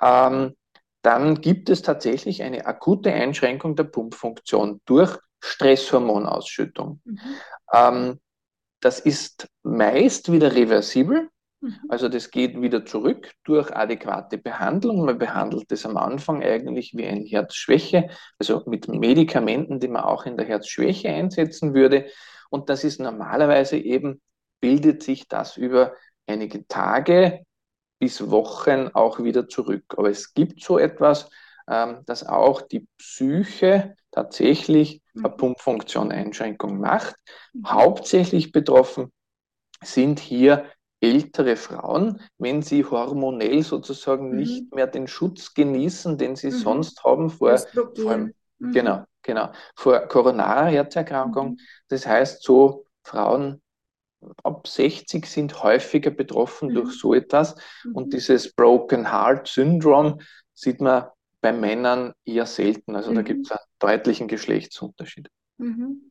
Ähm, 0.00 0.54
dann 1.02 1.40
gibt 1.40 1.70
es 1.70 1.82
tatsächlich 1.82 2.42
eine 2.42 2.66
akute 2.66 3.12
Einschränkung 3.12 3.76
der 3.76 3.84
Pumpfunktion 3.84 4.80
durch 4.86 5.16
Stresshormonausschüttung. 5.40 7.00
Mhm. 7.04 7.18
Ähm, 7.72 8.20
das 8.80 9.00
ist 9.00 9.48
meist 9.62 10.30
wieder 10.30 10.54
reversibel, 10.54 11.28
mhm. 11.60 11.78
also 11.88 12.08
das 12.08 12.30
geht 12.30 12.60
wieder 12.60 12.84
zurück 12.84 13.32
durch 13.44 13.74
adäquate 13.74 14.38
Behandlung. 14.38 15.04
Man 15.04 15.18
behandelt 15.18 15.70
das 15.70 15.86
am 15.86 15.96
Anfang 15.96 16.42
eigentlich 16.42 16.94
wie 16.94 17.06
eine 17.06 17.24
Herzschwäche, 17.24 18.08
also 18.38 18.62
mit 18.66 18.88
Medikamenten, 18.88 19.80
die 19.80 19.88
man 19.88 20.04
auch 20.04 20.26
in 20.26 20.36
der 20.36 20.46
Herzschwäche 20.46 21.08
einsetzen 21.08 21.74
würde. 21.74 22.06
Und 22.50 22.68
das 22.68 22.84
ist 22.84 23.00
normalerweise 23.00 23.76
eben, 23.76 24.20
bildet 24.60 25.02
sich 25.02 25.28
das 25.28 25.56
über 25.56 25.94
einige 26.26 26.66
Tage 26.66 27.44
bis 27.98 28.30
Wochen 28.30 28.88
auch 28.92 29.20
wieder 29.20 29.48
zurück. 29.48 29.84
Aber 29.96 30.10
es 30.10 30.34
gibt 30.34 30.62
so 30.62 30.78
etwas, 30.78 31.30
dass 31.66 32.24
auch 32.24 32.62
die 32.62 32.86
Psyche 32.96 33.96
tatsächlich 34.12 35.02
eine 35.14 35.28
mhm. 35.28 35.36
Pumpfunktion-Einschränkung 35.36 36.78
macht. 36.78 37.16
Mhm. 37.52 37.68
Hauptsächlich 37.68 38.52
betroffen 38.52 39.12
sind 39.82 40.20
hier 40.20 40.66
ältere 41.00 41.56
Frauen, 41.56 42.20
wenn 42.38 42.62
sie 42.62 42.84
hormonell 42.84 43.62
sozusagen 43.62 44.30
mhm. 44.30 44.36
nicht 44.36 44.74
mehr 44.74 44.86
den 44.86 45.06
Schutz 45.06 45.52
genießen, 45.54 46.16
den 46.16 46.36
sie 46.36 46.48
mhm. 46.48 46.58
sonst 46.58 47.04
haben 47.04 47.30
vor, 47.30 47.58
vor 47.58 48.10
allem, 48.10 48.34
mhm. 48.58 48.72
genau, 48.72 49.04
genau, 49.22 49.50
vor 49.74 50.00
koronarer 50.06 50.66
Herzerkrankung. 50.66 51.50
Mhm. 51.50 51.58
Das 51.88 52.06
heißt, 52.06 52.42
so 52.42 52.86
Frauen 53.04 53.60
ab 54.42 54.66
60 54.66 55.26
sind 55.26 55.62
häufiger 55.62 56.10
betroffen 56.10 56.74
durch 56.74 56.98
so 56.98 57.12
etwas. 57.14 57.54
Und 57.92 58.14
dieses 58.14 58.52
Broken 58.52 59.12
Heart 59.12 59.46
Syndrome 59.46 60.18
sieht 60.54 60.80
man 60.80 61.04
bei 61.46 61.52
Männern 61.52 62.12
eher 62.24 62.44
selten. 62.44 62.96
Also 62.96 63.12
mhm. 63.12 63.14
da 63.14 63.22
gibt 63.22 63.46
es 63.46 63.52
einen 63.52 63.60
deutlichen 63.78 64.26
Geschlechtsunterschied. 64.26 65.28
Mhm. 65.58 66.10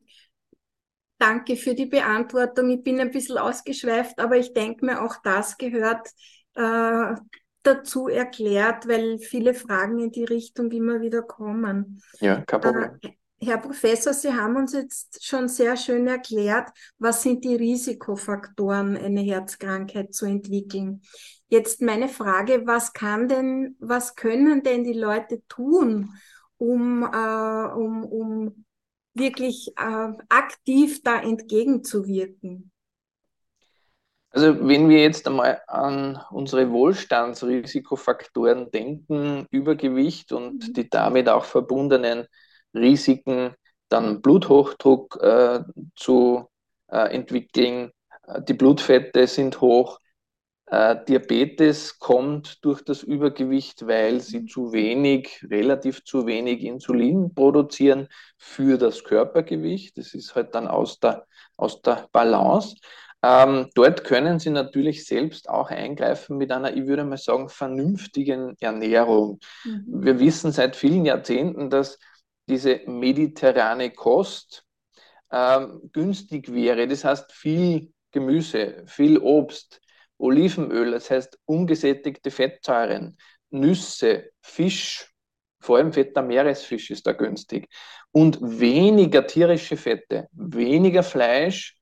Danke 1.18 1.56
für 1.56 1.74
die 1.74 1.84
Beantwortung. 1.84 2.70
Ich 2.70 2.82
bin 2.82 3.00
ein 3.00 3.10
bisschen 3.10 3.36
ausgeschweift, 3.36 4.18
aber 4.18 4.38
ich 4.38 4.54
denke 4.54 4.86
mir, 4.86 5.02
auch 5.02 5.16
das 5.22 5.58
gehört 5.58 6.08
äh, 6.54 7.14
dazu 7.62 8.08
erklärt, 8.08 8.88
weil 8.88 9.18
viele 9.18 9.52
Fragen 9.52 9.98
in 9.98 10.10
die 10.10 10.24
Richtung 10.24 10.70
immer 10.70 11.02
wieder 11.02 11.20
kommen. 11.20 12.00
Ja, 12.20 12.40
kein 12.42 12.60
Problem. 12.60 12.98
Äh, 13.02 13.10
Herr 13.46 13.58
Professor, 13.58 14.12
Sie 14.12 14.32
haben 14.32 14.56
uns 14.56 14.72
jetzt 14.72 15.24
schon 15.24 15.48
sehr 15.48 15.76
schön 15.76 16.08
erklärt, 16.08 16.68
was 16.98 17.22
sind 17.22 17.44
die 17.44 17.54
Risikofaktoren, 17.54 18.96
eine 18.96 19.20
Herzkrankheit 19.20 20.12
zu 20.12 20.26
entwickeln. 20.26 21.02
Jetzt 21.48 21.80
meine 21.80 22.08
Frage, 22.08 22.62
was 22.66 22.92
kann 22.92 23.28
denn, 23.28 23.76
was 23.78 24.16
können 24.16 24.64
denn 24.64 24.82
die 24.82 24.98
Leute 24.98 25.42
tun, 25.48 26.12
um, 26.58 27.04
äh, 27.04 27.72
um, 27.72 28.04
um 28.04 28.64
wirklich 29.14 29.72
äh, 29.78 30.08
aktiv 30.28 31.04
da 31.04 31.20
entgegenzuwirken? 31.20 32.72
Also 34.30 34.68
wenn 34.68 34.88
wir 34.88 35.02
jetzt 35.02 35.28
einmal 35.28 35.62
an 35.68 36.20
unsere 36.32 36.72
Wohlstandsrisikofaktoren 36.72 38.72
denken, 38.72 39.46
Übergewicht 39.52 40.32
und 40.32 40.68
mhm. 40.68 40.72
die 40.72 40.90
damit 40.90 41.28
auch 41.28 41.44
verbundenen 41.44 42.26
Risiken, 42.76 43.54
dann 43.88 44.20
Bluthochdruck 44.20 45.18
äh, 45.22 45.60
zu 45.94 46.48
äh, 46.88 47.14
entwickeln, 47.14 47.92
äh, 48.26 48.42
die 48.42 48.54
Blutfette 48.54 49.26
sind 49.26 49.60
hoch, 49.60 49.98
äh, 50.68 50.96
Diabetes 51.08 51.98
kommt 51.98 52.64
durch 52.64 52.82
das 52.82 53.04
Übergewicht, 53.04 53.86
weil 53.86 54.20
sie 54.20 54.46
zu 54.46 54.72
wenig, 54.72 55.44
relativ 55.48 56.04
zu 56.04 56.26
wenig 56.26 56.62
Insulin 56.62 57.32
produzieren 57.34 58.08
für 58.36 58.76
das 58.76 59.04
Körpergewicht. 59.04 59.96
Das 59.96 60.12
ist 60.14 60.34
halt 60.34 60.54
dann 60.56 60.66
aus 60.66 60.98
der, 60.98 61.26
aus 61.56 61.82
der 61.82 62.08
Balance. 62.12 62.76
Ähm, 63.22 63.70
dort 63.74 64.04
können 64.04 64.38
Sie 64.38 64.50
natürlich 64.50 65.06
selbst 65.06 65.48
auch 65.48 65.70
eingreifen 65.70 66.36
mit 66.36 66.52
einer, 66.52 66.76
ich 66.76 66.86
würde 66.86 67.04
mal 67.04 67.16
sagen, 67.16 67.48
vernünftigen 67.48 68.56
Ernährung. 68.60 69.38
Mhm. 69.64 69.84
Wir 69.86 70.18
wissen 70.18 70.52
seit 70.52 70.76
vielen 70.76 71.04
Jahrzehnten, 71.04 71.70
dass 71.70 71.98
diese 72.48 72.80
mediterrane 72.86 73.90
Kost 73.90 74.64
ähm, 75.30 75.90
günstig 75.92 76.52
wäre. 76.52 76.86
Das 76.86 77.04
heißt 77.04 77.32
viel 77.32 77.92
Gemüse, 78.12 78.84
viel 78.86 79.18
Obst, 79.18 79.80
Olivenöl, 80.18 80.92
das 80.92 81.10
heißt 81.10 81.38
ungesättigte 81.44 82.30
Fettsäuren, 82.30 83.18
Nüsse, 83.50 84.30
Fisch, 84.40 85.12
vor 85.60 85.78
allem 85.78 85.92
fetter 85.92 86.22
Meeresfisch 86.22 86.90
ist 86.90 87.06
da 87.06 87.12
günstig 87.12 87.68
und 88.12 88.38
weniger 88.40 89.26
tierische 89.26 89.76
Fette, 89.76 90.28
weniger 90.32 91.02
Fleisch, 91.02 91.75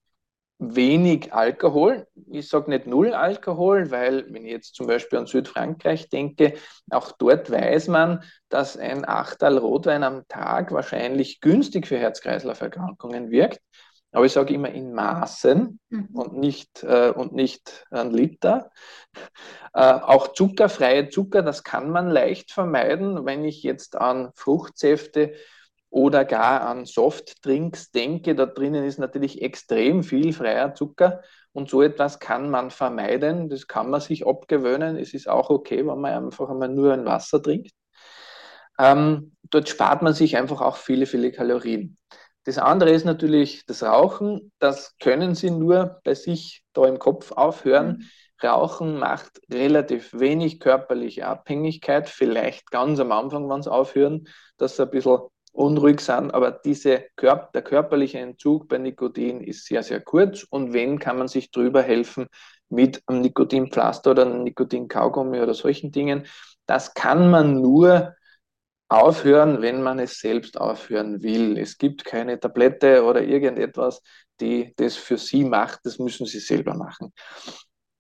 wenig 0.74 1.32
Alkohol. 1.32 2.06
Ich 2.30 2.48
sage 2.48 2.70
nicht 2.70 2.86
null 2.86 3.12
Alkohol, 3.12 3.90
weil 3.90 4.32
wenn 4.32 4.44
ich 4.44 4.52
jetzt 4.52 4.74
zum 4.74 4.86
Beispiel 4.86 5.18
an 5.18 5.26
Südfrankreich 5.26 6.08
denke, 6.08 6.54
auch 6.90 7.12
dort 7.12 7.50
weiß 7.50 7.88
man, 7.88 8.22
dass 8.48 8.76
ein 8.76 9.06
Achtel 9.06 9.58
Rotwein 9.58 10.02
am 10.02 10.26
Tag 10.28 10.72
wahrscheinlich 10.72 11.40
günstig 11.40 11.86
für 11.86 11.98
Herz-Kreislauf-Erkrankungen 11.98 13.30
wirkt. 13.30 13.60
Aber 14.12 14.26
ich 14.26 14.32
sage 14.32 14.54
immer 14.54 14.70
in 14.70 14.92
Maßen 14.92 15.80
mhm. 15.88 16.08
und, 16.12 16.34
nicht, 16.34 16.84
äh, 16.84 17.10
und 17.10 17.32
nicht 17.32 17.84
ein 17.90 18.12
Liter. 18.12 18.70
Äh, 19.72 19.80
auch 19.80 20.34
zuckerfreie 20.34 21.08
Zucker, 21.08 21.42
das 21.42 21.64
kann 21.64 21.90
man 21.90 22.08
leicht 22.08 22.52
vermeiden, 22.52 23.26
wenn 23.26 23.44
ich 23.44 23.64
jetzt 23.64 23.96
an 23.96 24.30
Fruchtsäfte 24.36 25.34
oder 25.94 26.24
gar 26.24 26.62
an 26.62 26.86
Softdrinks 26.86 27.92
denke. 27.92 28.34
Da 28.34 28.46
drinnen 28.46 28.84
ist 28.84 28.98
natürlich 28.98 29.42
extrem 29.42 30.02
viel 30.02 30.32
freier 30.32 30.74
Zucker 30.74 31.22
und 31.52 31.70
so 31.70 31.82
etwas 31.82 32.18
kann 32.18 32.50
man 32.50 32.72
vermeiden. 32.72 33.48
Das 33.48 33.68
kann 33.68 33.90
man 33.90 34.00
sich 34.00 34.26
abgewöhnen. 34.26 34.96
Es 34.96 35.14
ist 35.14 35.28
auch 35.28 35.50
okay, 35.50 35.86
wenn 35.86 36.00
man 36.00 36.26
einfach 36.26 36.50
einmal 36.50 36.68
nur 36.68 36.92
ein 36.92 37.04
Wasser 37.04 37.40
trinkt. 37.40 37.70
Ähm, 38.76 39.36
dort 39.50 39.68
spart 39.68 40.02
man 40.02 40.14
sich 40.14 40.36
einfach 40.36 40.60
auch 40.62 40.78
viele, 40.78 41.06
viele 41.06 41.30
Kalorien. 41.30 41.96
Das 42.42 42.58
andere 42.58 42.90
ist 42.90 43.04
natürlich 43.04 43.64
das 43.64 43.84
Rauchen. 43.84 44.50
Das 44.58 44.98
können 44.98 45.36
Sie 45.36 45.52
nur 45.52 46.00
bei 46.02 46.16
sich 46.16 46.64
da 46.72 46.86
im 46.86 46.98
Kopf 46.98 47.30
aufhören. 47.30 47.98
Mhm. 47.98 48.08
Rauchen 48.42 48.98
macht 48.98 49.40
relativ 49.48 50.12
wenig 50.12 50.58
körperliche 50.58 51.28
Abhängigkeit. 51.28 52.08
Vielleicht 52.08 52.72
ganz 52.72 52.98
am 52.98 53.12
Anfang, 53.12 53.48
wenn 53.48 53.62
Sie 53.62 53.70
aufhören, 53.70 54.26
dass 54.56 54.74
Sie 54.74 54.82
ein 54.82 54.90
bisschen 54.90 55.20
unruhig 55.54 56.00
sind. 56.00 56.32
Aber 56.34 56.50
diese 56.50 57.06
der 57.22 57.62
körperliche 57.62 58.18
Entzug 58.18 58.68
bei 58.68 58.78
Nikotin 58.78 59.40
ist 59.40 59.66
sehr, 59.66 59.82
sehr 59.82 60.00
kurz. 60.00 60.44
Und 60.44 60.72
wenn, 60.72 60.98
kann 60.98 61.16
man 61.16 61.28
sich 61.28 61.50
drüber 61.50 61.82
helfen 61.82 62.26
mit 62.68 63.02
einem 63.06 63.22
Nikotinpflaster 63.22 64.10
oder 64.10 64.26
einem 64.26 64.42
Nikotinkaugummi 64.42 65.40
oder 65.40 65.54
solchen 65.54 65.92
Dingen. 65.92 66.26
Das 66.66 66.94
kann 66.94 67.30
man 67.30 67.60
nur 67.60 68.14
aufhören, 68.88 69.62
wenn 69.62 69.82
man 69.82 69.98
es 69.98 70.18
selbst 70.18 70.60
aufhören 70.60 71.22
will. 71.22 71.56
Es 71.58 71.78
gibt 71.78 72.04
keine 72.04 72.38
Tablette 72.38 73.04
oder 73.04 73.22
irgendetwas, 73.22 74.02
die 74.40 74.72
das 74.76 74.96
für 74.96 75.18
Sie 75.18 75.44
macht. 75.44 75.80
Das 75.84 75.98
müssen 75.98 76.26
Sie 76.26 76.40
selber 76.40 76.74
machen. 76.74 77.12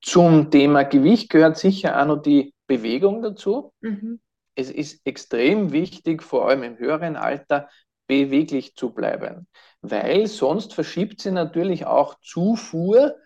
Zum 0.00 0.50
Thema 0.50 0.84
Gewicht 0.84 1.30
gehört 1.30 1.56
sicher 1.56 2.00
auch 2.00 2.06
noch 2.06 2.22
die 2.22 2.54
Bewegung 2.66 3.22
dazu. 3.22 3.72
Mhm. 3.80 4.20
Es 4.54 4.70
ist 4.70 5.06
extrem 5.06 5.72
wichtig, 5.72 6.22
vor 6.22 6.48
allem 6.48 6.62
im 6.62 6.78
höheren 6.78 7.16
Alter, 7.16 7.68
beweglich 8.06 8.74
zu 8.76 8.90
bleiben, 8.90 9.46
weil 9.80 10.26
sonst 10.26 10.74
verschiebt 10.74 11.20
sie 11.20 11.30
natürlich 11.30 11.86
auch 11.86 12.16
Zufuhr 12.20 13.16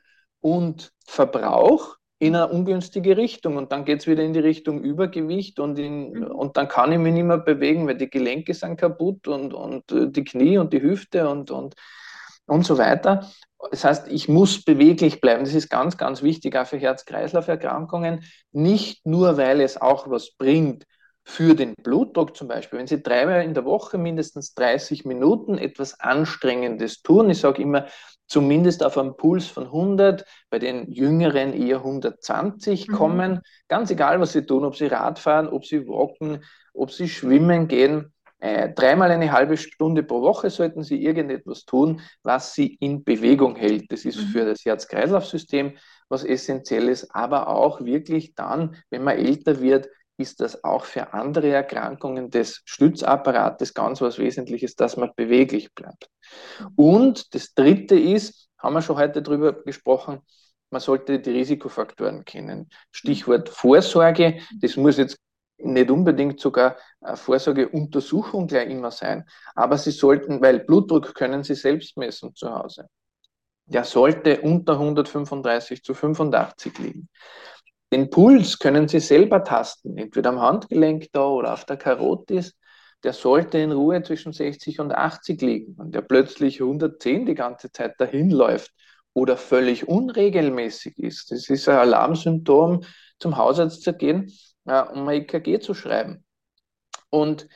und 0.41 0.93
Verbrauch 1.07 1.97
in 2.21 2.35
eine 2.35 2.49
ungünstige 2.49 3.17
Richtung 3.17 3.57
und 3.57 3.71
dann 3.71 3.85
geht 3.85 4.01
es 4.01 4.07
wieder 4.07 4.25
in 4.25 4.33
die 4.33 4.41
Richtung 4.41 4.83
Übergewicht 4.83 5.61
und, 5.61 5.79
in, 5.79 6.12
mhm. 6.12 6.27
und 6.27 6.57
dann 6.57 6.69
kann 6.69 6.93
ich 6.93 6.99
mich 6.99 7.12
nicht 7.12 7.25
mehr 7.25 7.38
bewegen, 7.38 7.87
weil 7.87 7.97
die 7.97 8.11
Gelenke 8.11 8.55
sind 8.55 8.77
kaputt 8.77 9.29
und, 9.29 9.55
und 9.55 9.91
äh, 9.93 10.11
die 10.11 10.25
Knie 10.25 10.59
und 10.59 10.73
die 10.73 10.83
Hüfte 10.83 11.29
und, 11.29 11.51
und, 11.51 11.75
und 12.47 12.67
so 12.67 12.77
weiter. 12.77 13.31
Das 13.71 13.85
heißt, 13.85 14.09
ich 14.09 14.29
muss 14.29 14.64
beweglich 14.64 15.21
bleiben. 15.21 15.45
Das 15.45 15.55
ist 15.55 15.69
ganz, 15.69 15.97
ganz 15.97 16.23
wichtig, 16.23 16.57
auch 16.57 16.67
für 16.67 16.79
Herz-Kreislauf-Erkrankungen. 16.79 18.25
Nicht 18.53 19.05
nur, 19.07 19.37
weil 19.37 19.61
es 19.61 19.81
auch 19.81 20.09
was 20.11 20.33
bringt 20.37 20.85
für 21.29 21.55
den 21.55 21.75
Blutdruck 21.75 22.35
zum 22.35 22.49
Beispiel. 22.49 22.79
Wenn 22.79 22.87
Sie 22.87 23.03
dreimal 23.03 23.45
in 23.45 23.53
der 23.53 23.67
Woche 23.67 23.99
mindestens 23.99 24.55
30 24.55 25.05
Minuten 25.05 25.59
etwas 25.59 26.01
Anstrengendes 26.01 27.03
tun, 27.03 27.29
ich 27.29 27.38
sage 27.38 27.61
immer, 27.61 27.87
zumindest 28.27 28.83
auf 28.83 28.97
einen 28.97 29.14
Puls 29.14 29.47
von 29.47 29.64
100, 29.64 30.25
bei 30.49 30.59
den 30.59 30.91
Jüngeren 30.91 31.53
eher 31.53 31.77
120 31.77 32.88
mhm. 32.88 32.93
kommen. 32.93 33.41
Ganz 33.69 33.91
egal, 33.91 34.21
was 34.21 34.33
sie 34.33 34.47
tun, 34.47 34.64
ob 34.64 34.75
sie 34.75 34.87
Radfahren, 34.87 35.49
ob 35.49 35.67
sie 35.67 35.87
walken, 35.87 36.43
ob 36.73 36.91
sie 36.93 37.11
schwimmen 37.11 37.69
gehen. 37.69 38.12
Äh, 38.41 38.73
dreimal 38.73 39.11
eine 39.11 39.31
halbe 39.31 39.59
Stunde 39.59 40.03
pro 40.03 40.23
Woche 40.23 40.49
sollten 40.49 40.85
Sie 40.85 41.03
irgendetwas 41.03 41.64
tun, 41.64 42.01
was 42.23 42.55
Sie 42.55 42.77
in 42.81 43.03
Bewegung 43.05 43.57
hält. 43.57 43.91
Das 43.91 44.05
ist 44.05 44.19
mhm. 44.19 44.29
für 44.29 44.45
das 44.45 44.64
Herz-Kreislauf-System 44.64 45.73
was 46.09 46.25
Essentielles, 46.25 47.11
aber 47.11 47.49
auch 47.49 47.85
wirklich 47.85 48.35
dann, 48.35 48.77
wenn 48.91 49.05
man 49.05 49.19
älter 49.19 49.61
wird, 49.61 49.88
ist 50.18 50.40
das 50.40 50.64
auch 50.64 50.85
für 50.85 51.12
andere 51.14 51.50
Erkrankungen 51.50 52.31
des 52.31 52.61
Stützapparates 52.64 53.72
ganz 53.72 54.00
was 54.00 54.18
Wesentliches, 54.18 54.74
dass 54.74 54.96
man 54.96 55.12
beweglich 55.16 55.72
bleibt. 55.74 56.11
Und 56.76 57.35
das 57.35 57.54
Dritte 57.54 57.98
ist, 57.98 58.48
haben 58.59 58.74
wir 58.74 58.83
schon 58.83 58.96
heute 58.96 59.22
darüber 59.22 59.52
gesprochen, 59.52 60.20
man 60.70 60.81
sollte 60.81 61.20
die 61.20 61.31
Risikofaktoren 61.31 62.24
kennen. 62.24 62.68
Stichwort 62.90 63.48
Vorsorge, 63.48 64.40
das 64.61 64.76
muss 64.76 64.98
jetzt 64.98 65.16
nicht 65.59 65.90
unbedingt 65.90 66.40
sogar 66.40 66.76
eine 67.00 67.16
Vorsorgeuntersuchung 67.16 68.46
gleich 68.46 68.68
immer 68.70 68.90
sein, 68.90 69.24
aber 69.54 69.78
Sie 69.78 69.90
sollten, 69.90 70.40
weil 70.40 70.61
Blutdruck 70.61 71.14
können 71.14 71.42
Sie 71.42 71.54
selbst 71.54 71.96
messen 71.96 72.35
zu 72.35 72.52
Hause. 72.52 72.88
Der 73.66 73.85
sollte 73.85 74.40
unter 74.40 74.74
135 74.74 75.83
zu 75.83 75.94
85 75.94 76.78
liegen. 76.78 77.09
Den 77.92 78.11
Puls 78.11 78.59
können 78.59 78.87
Sie 78.87 79.01
selber 79.01 79.44
tasten, 79.44 79.96
entweder 79.96 80.31
am 80.31 80.40
Handgelenk 80.40 81.07
da 81.12 81.27
oder 81.27 81.55
auf 81.55 81.64
der 81.64 81.79
Karotis. 81.79 82.55
Der 83.03 83.12
sollte 83.12 83.59
in 83.59 83.72
Ruhe 83.72 84.03
zwischen 84.03 84.33
60 84.33 84.81
und 84.81 84.92
80 84.92 85.40
liegen. 85.40 85.74
Und 85.74 85.94
der 85.94 86.03
plötzlich 86.03 86.61
110 86.61 87.27
die 87.27 87.35
ganze 87.35 87.72
Zeit 87.72 87.94
dahin 87.98 88.31
läuft 88.31 88.72
oder 89.14 89.37
völlig 89.37 89.88
unregelmäßig 89.88 90.98
ist, 90.98 91.31
das 91.31 91.48
ist 91.48 91.68
ein 91.68 91.79
Alarmsymptom, 91.79 92.85
zum 93.18 93.37
Hausarzt 93.37 93.83
zu 93.83 93.94
gehen, 93.94 94.33
um 94.64 95.09
ein 95.09 95.22
EKG 95.22 95.61
zu 95.61 95.74
schreiben. 95.74 96.24
Und 97.09 97.48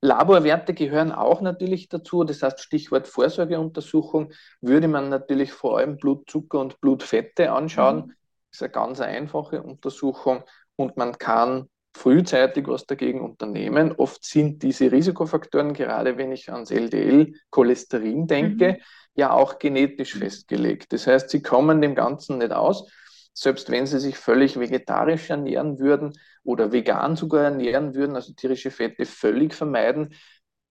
Laborwerte 0.00 0.72
gehören 0.72 1.12
auch 1.12 1.40
natürlich 1.42 1.88
dazu. 1.88 2.24
Das 2.24 2.42
heißt, 2.42 2.60
Stichwort 2.60 3.08
Vorsorgeuntersuchung 3.08 4.32
würde 4.60 4.88
man 4.88 5.08
natürlich 5.10 5.52
vor 5.52 5.78
allem 5.78 5.96
Blutzucker 5.96 6.60
und 6.60 6.80
Blutfette 6.80 7.52
anschauen. 7.52 8.06
Mhm 8.06 8.15
ist 8.56 8.62
eine 8.62 8.72
ganz 8.72 9.00
einfache 9.00 9.62
Untersuchung 9.62 10.42
und 10.76 10.96
man 10.96 11.16
kann 11.18 11.68
frühzeitig 11.96 12.66
was 12.68 12.86
dagegen 12.86 13.20
unternehmen. 13.22 13.92
Oft 13.96 14.24
sind 14.24 14.62
diese 14.62 14.92
Risikofaktoren, 14.92 15.72
gerade 15.72 16.18
wenn 16.18 16.32
ich 16.32 16.52
ans 16.52 16.70
LDL, 16.70 17.32
Cholesterin 17.50 18.26
denke, 18.26 18.72
mhm. 18.72 18.76
ja 19.14 19.30
auch 19.32 19.58
genetisch 19.58 20.14
festgelegt. 20.14 20.92
Das 20.92 21.06
heißt, 21.06 21.30
sie 21.30 21.42
kommen 21.42 21.80
dem 21.80 21.94
Ganzen 21.94 22.38
nicht 22.38 22.52
aus. 22.52 22.90
selbst 23.38 23.70
wenn 23.70 23.86
sie 23.86 24.00
sich 24.00 24.16
völlig 24.16 24.58
vegetarisch 24.58 25.28
ernähren 25.28 25.78
würden 25.78 26.12
oder 26.42 26.72
vegan 26.72 27.16
sogar 27.16 27.44
ernähren 27.44 27.94
würden, 27.94 28.16
also 28.16 28.32
tierische 28.32 28.70
Fette 28.70 29.04
völlig 29.04 29.52
vermeiden, 29.54 30.14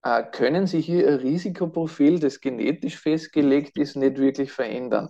äh, 0.02 0.24
können 0.24 0.66
sie 0.66 0.82
hier 0.82 1.08
ein 1.08 1.16
Risikoprofil, 1.16 2.20
das 2.20 2.40
genetisch 2.42 2.98
festgelegt 2.98 3.78
ist, 3.78 3.96
nicht 3.96 4.18
wirklich 4.18 4.52
verändern. 4.52 5.10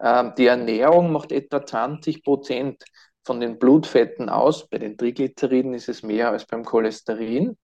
Ähm, 0.00 0.32
die 0.36 0.46
Ernährung 0.46 1.12
macht 1.12 1.32
etwa 1.32 1.64
20 1.64 2.22
Prozent 2.22 2.84
von 3.24 3.40
den 3.40 3.58
Blutfetten 3.58 4.28
aus. 4.28 4.68
Bei 4.68 4.78
den 4.78 4.96
Triglyceriden 4.96 5.74
ist 5.74 5.88
es 5.88 6.02
mehr 6.02 6.30
als 6.30 6.46
beim 6.46 6.64
Cholesterin. 6.64 7.56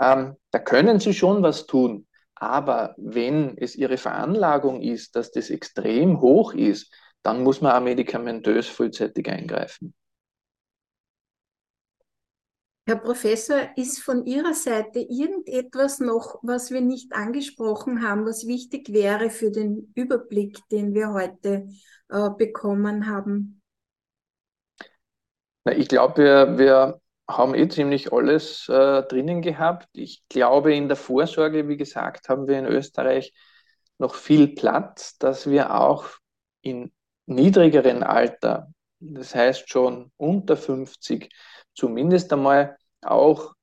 Ähm, 0.00 0.36
da 0.50 0.58
können 0.58 1.00
sie 1.00 1.14
schon 1.14 1.42
was 1.42 1.66
tun. 1.66 2.06
Aber 2.34 2.94
wenn 2.96 3.58
es 3.58 3.76
ihre 3.76 3.98
Veranlagung 3.98 4.80
ist, 4.80 5.14
dass 5.14 5.30
das 5.30 5.50
extrem 5.50 6.20
hoch 6.20 6.54
ist, 6.54 6.92
dann 7.22 7.42
muss 7.42 7.60
man 7.60 7.72
auch 7.72 7.82
medikamentös 7.82 8.66
frühzeitig 8.66 9.28
eingreifen. 9.28 9.94
Herr 12.90 12.96
Professor, 12.96 13.68
ist 13.76 14.02
von 14.02 14.26
Ihrer 14.26 14.52
Seite 14.52 14.98
irgendetwas 14.98 16.00
noch, 16.00 16.40
was 16.42 16.72
wir 16.72 16.80
nicht 16.80 17.12
angesprochen 17.12 18.02
haben, 18.02 18.26
was 18.26 18.48
wichtig 18.48 18.92
wäre 18.92 19.30
für 19.30 19.52
den 19.52 19.92
Überblick, 19.94 20.58
den 20.72 20.92
wir 20.92 21.12
heute 21.12 21.68
äh, 22.08 22.30
bekommen 22.36 23.06
haben? 23.06 23.62
Na, 25.62 25.72
ich 25.72 25.86
glaube, 25.86 26.24
wir, 26.24 26.58
wir 26.58 27.00
haben 27.28 27.54
eh 27.54 27.68
ziemlich 27.68 28.12
alles 28.12 28.68
äh, 28.68 29.04
drinnen 29.04 29.40
gehabt. 29.40 29.88
Ich 29.92 30.24
glaube, 30.28 30.74
in 30.74 30.88
der 30.88 30.96
Vorsorge, 30.96 31.68
wie 31.68 31.76
gesagt, 31.76 32.28
haben 32.28 32.48
wir 32.48 32.58
in 32.58 32.66
Österreich 32.66 33.32
noch 33.98 34.16
viel 34.16 34.48
Platz, 34.48 35.16
dass 35.16 35.48
wir 35.48 35.76
auch 35.76 36.06
in 36.60 36.90
niedrigeren 37.26 38.02
Alter, 38.02 38.72
das 38.98 39.32
heißt 39.32 39.70
schon 39.70 40.10
unter 40.16 40.56
50, 40.56 41.32
zumindest 41.72 42.32
einmal 42.32 42.76
auch 43.02 43.54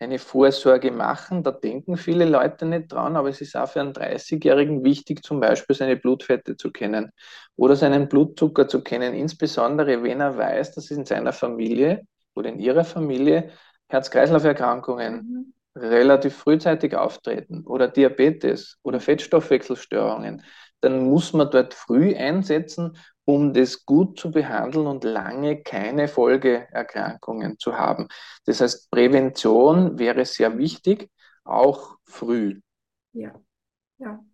eine 0.00 0.18
Vorsorge 0.18 0.90
machen. 0.90 1.42
Da 1.42 1.50
denken 1.50 1.96
viele 1.96 2.24
Leute 2.24 2.66
nicht 2.66 2.92
dran, 2.92 3.16
aber 3.16 3.28
es 3.28 3.40
ist 3.40 3.56
auch 3.56 3.68
für 3.68 3.80
einen 3.80 3.92
30-Jährigen 3.92 4.84
wichtig, 4.84 5.24
zum 5.24 5.40
Beispiel 5.40 5.74
seine 5.74 5.96
Blutfette 5.96 6.56
zu 6.56 6.70
kennen 6.70 7.10
oder 7.56 7.74
seinen 7.76 8.08
Blutzucker 8.08 8.68
zu 8.68 8.82
kennen, 8.82 9.14
insbesondere 9.14 10.02
wenn 10.02 10.20
er 10.20 10.36
weiß, 10.36 10.74
dass 10.74 10.90
in 10.90 11.04
seiner 11.04 11.32
Familie 11.32 12.06
oder 12.34 12.50
in 12.50 12.60
ihrer 12.60 12.84
Familie 12.84 13.50
Herz-Kreislauf-Erkrankungen 13.88 15.52
mhm. 15.74 15.80
relativ 15.80 16.36
frühzeitig 16.36 16.94
auftreten 16.94 17.64
oder 17.64 17.88
Diabetes 17.88 18.78
oder 18.82 19.00
Fettstoffwechselstörungen, 19.00 20.42
dann 20.80 21.08
muss 21.08 21.32
man 21.32 21.50
dort 21.50 21.74
früh 21.74 22.14
einsetzen, 22.14 22.96
um 23.24 23.52
das 23.52 23.84
gut 23.84 24.18
zu 24.18 24.30
behandeln 24.30 24.86
und 24.86 25.04
lange 25.04 25.62
keine 25.62 26.08
Folgeerkrankungen 26.08 27.58
zu 27.58 27.76
haben. 27.76 28.08
Das 28.46 28.60
heißt, 28.60 28.90
Prävention 28.90 29.98
wäre 29.98 30.24
sehr 30.24 30.56
wichtig, 30.56 31.10
auch 31.44 31.96
früh. 32.04 32.60
Ja, 33.12 33.34
ja. 33.98 34.24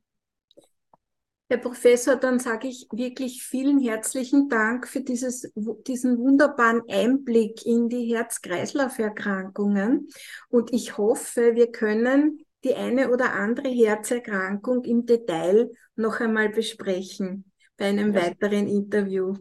Herr 1.51 1.59
Professor, 1.59 2.17
dann 2.17 2.39
sage 2.39 2.69
ich 2.69 2.89
wirklich 2.91 3.43
vielen 3.43 3.79
herzlichen 3.79 4.49
Dank 4.49 4.89
für 4.89 5.01
dieses, 5.01 5.53
diesen 5.87 6.19
wunderbaren 6.19 6.83
Einblick 6.89 7.67
in 7.67 7.89
die 7.89 8.15
Herz-Kreislauf-Erkrankungen. 8.15 10.09
Und 10.49 10.73
ich 10.73 10.97
hoffe, 10.97 11.55
wir 11.55 11.71
können 11.71 12.44
die 12.65 12.75
eine 12.75 13.11
oder 13.11 13.35
andere 13.35 13.69
Herzerkrankung 13.69 14.85
im 14.85 15.07
Detail 15.07 15.71
noch 15.97 16.21
einmal 16.21 16.49
besprechen 16.49 17.53
bei 17.77 17.87
einem 17.87 18.15
ja. 18.15 18.23
weiteren 18.23 18.67
Interview. 18.67 19.35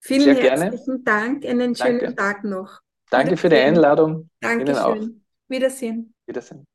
Vielen 0.00 0.34
Sehr 0.34 0.50
herzlichen 0.50 1.04
gerne. 1.04 1.28
Dank, 1.38 1.46
einen 1.46 1.74
schönen 1.74 2.00
Danke. 2.00 2.16
Tag 2.16 2.44
noch. 2.44 2.80
Danke 3.10 3.36
für 3.36 3.48
die 3.48 3.56
Einladung. 3.56 4.30
Dankeschön. 4.40 5.24
Wiedersehen. 5.48 6.14
Wiedersehen. 6.26 6.69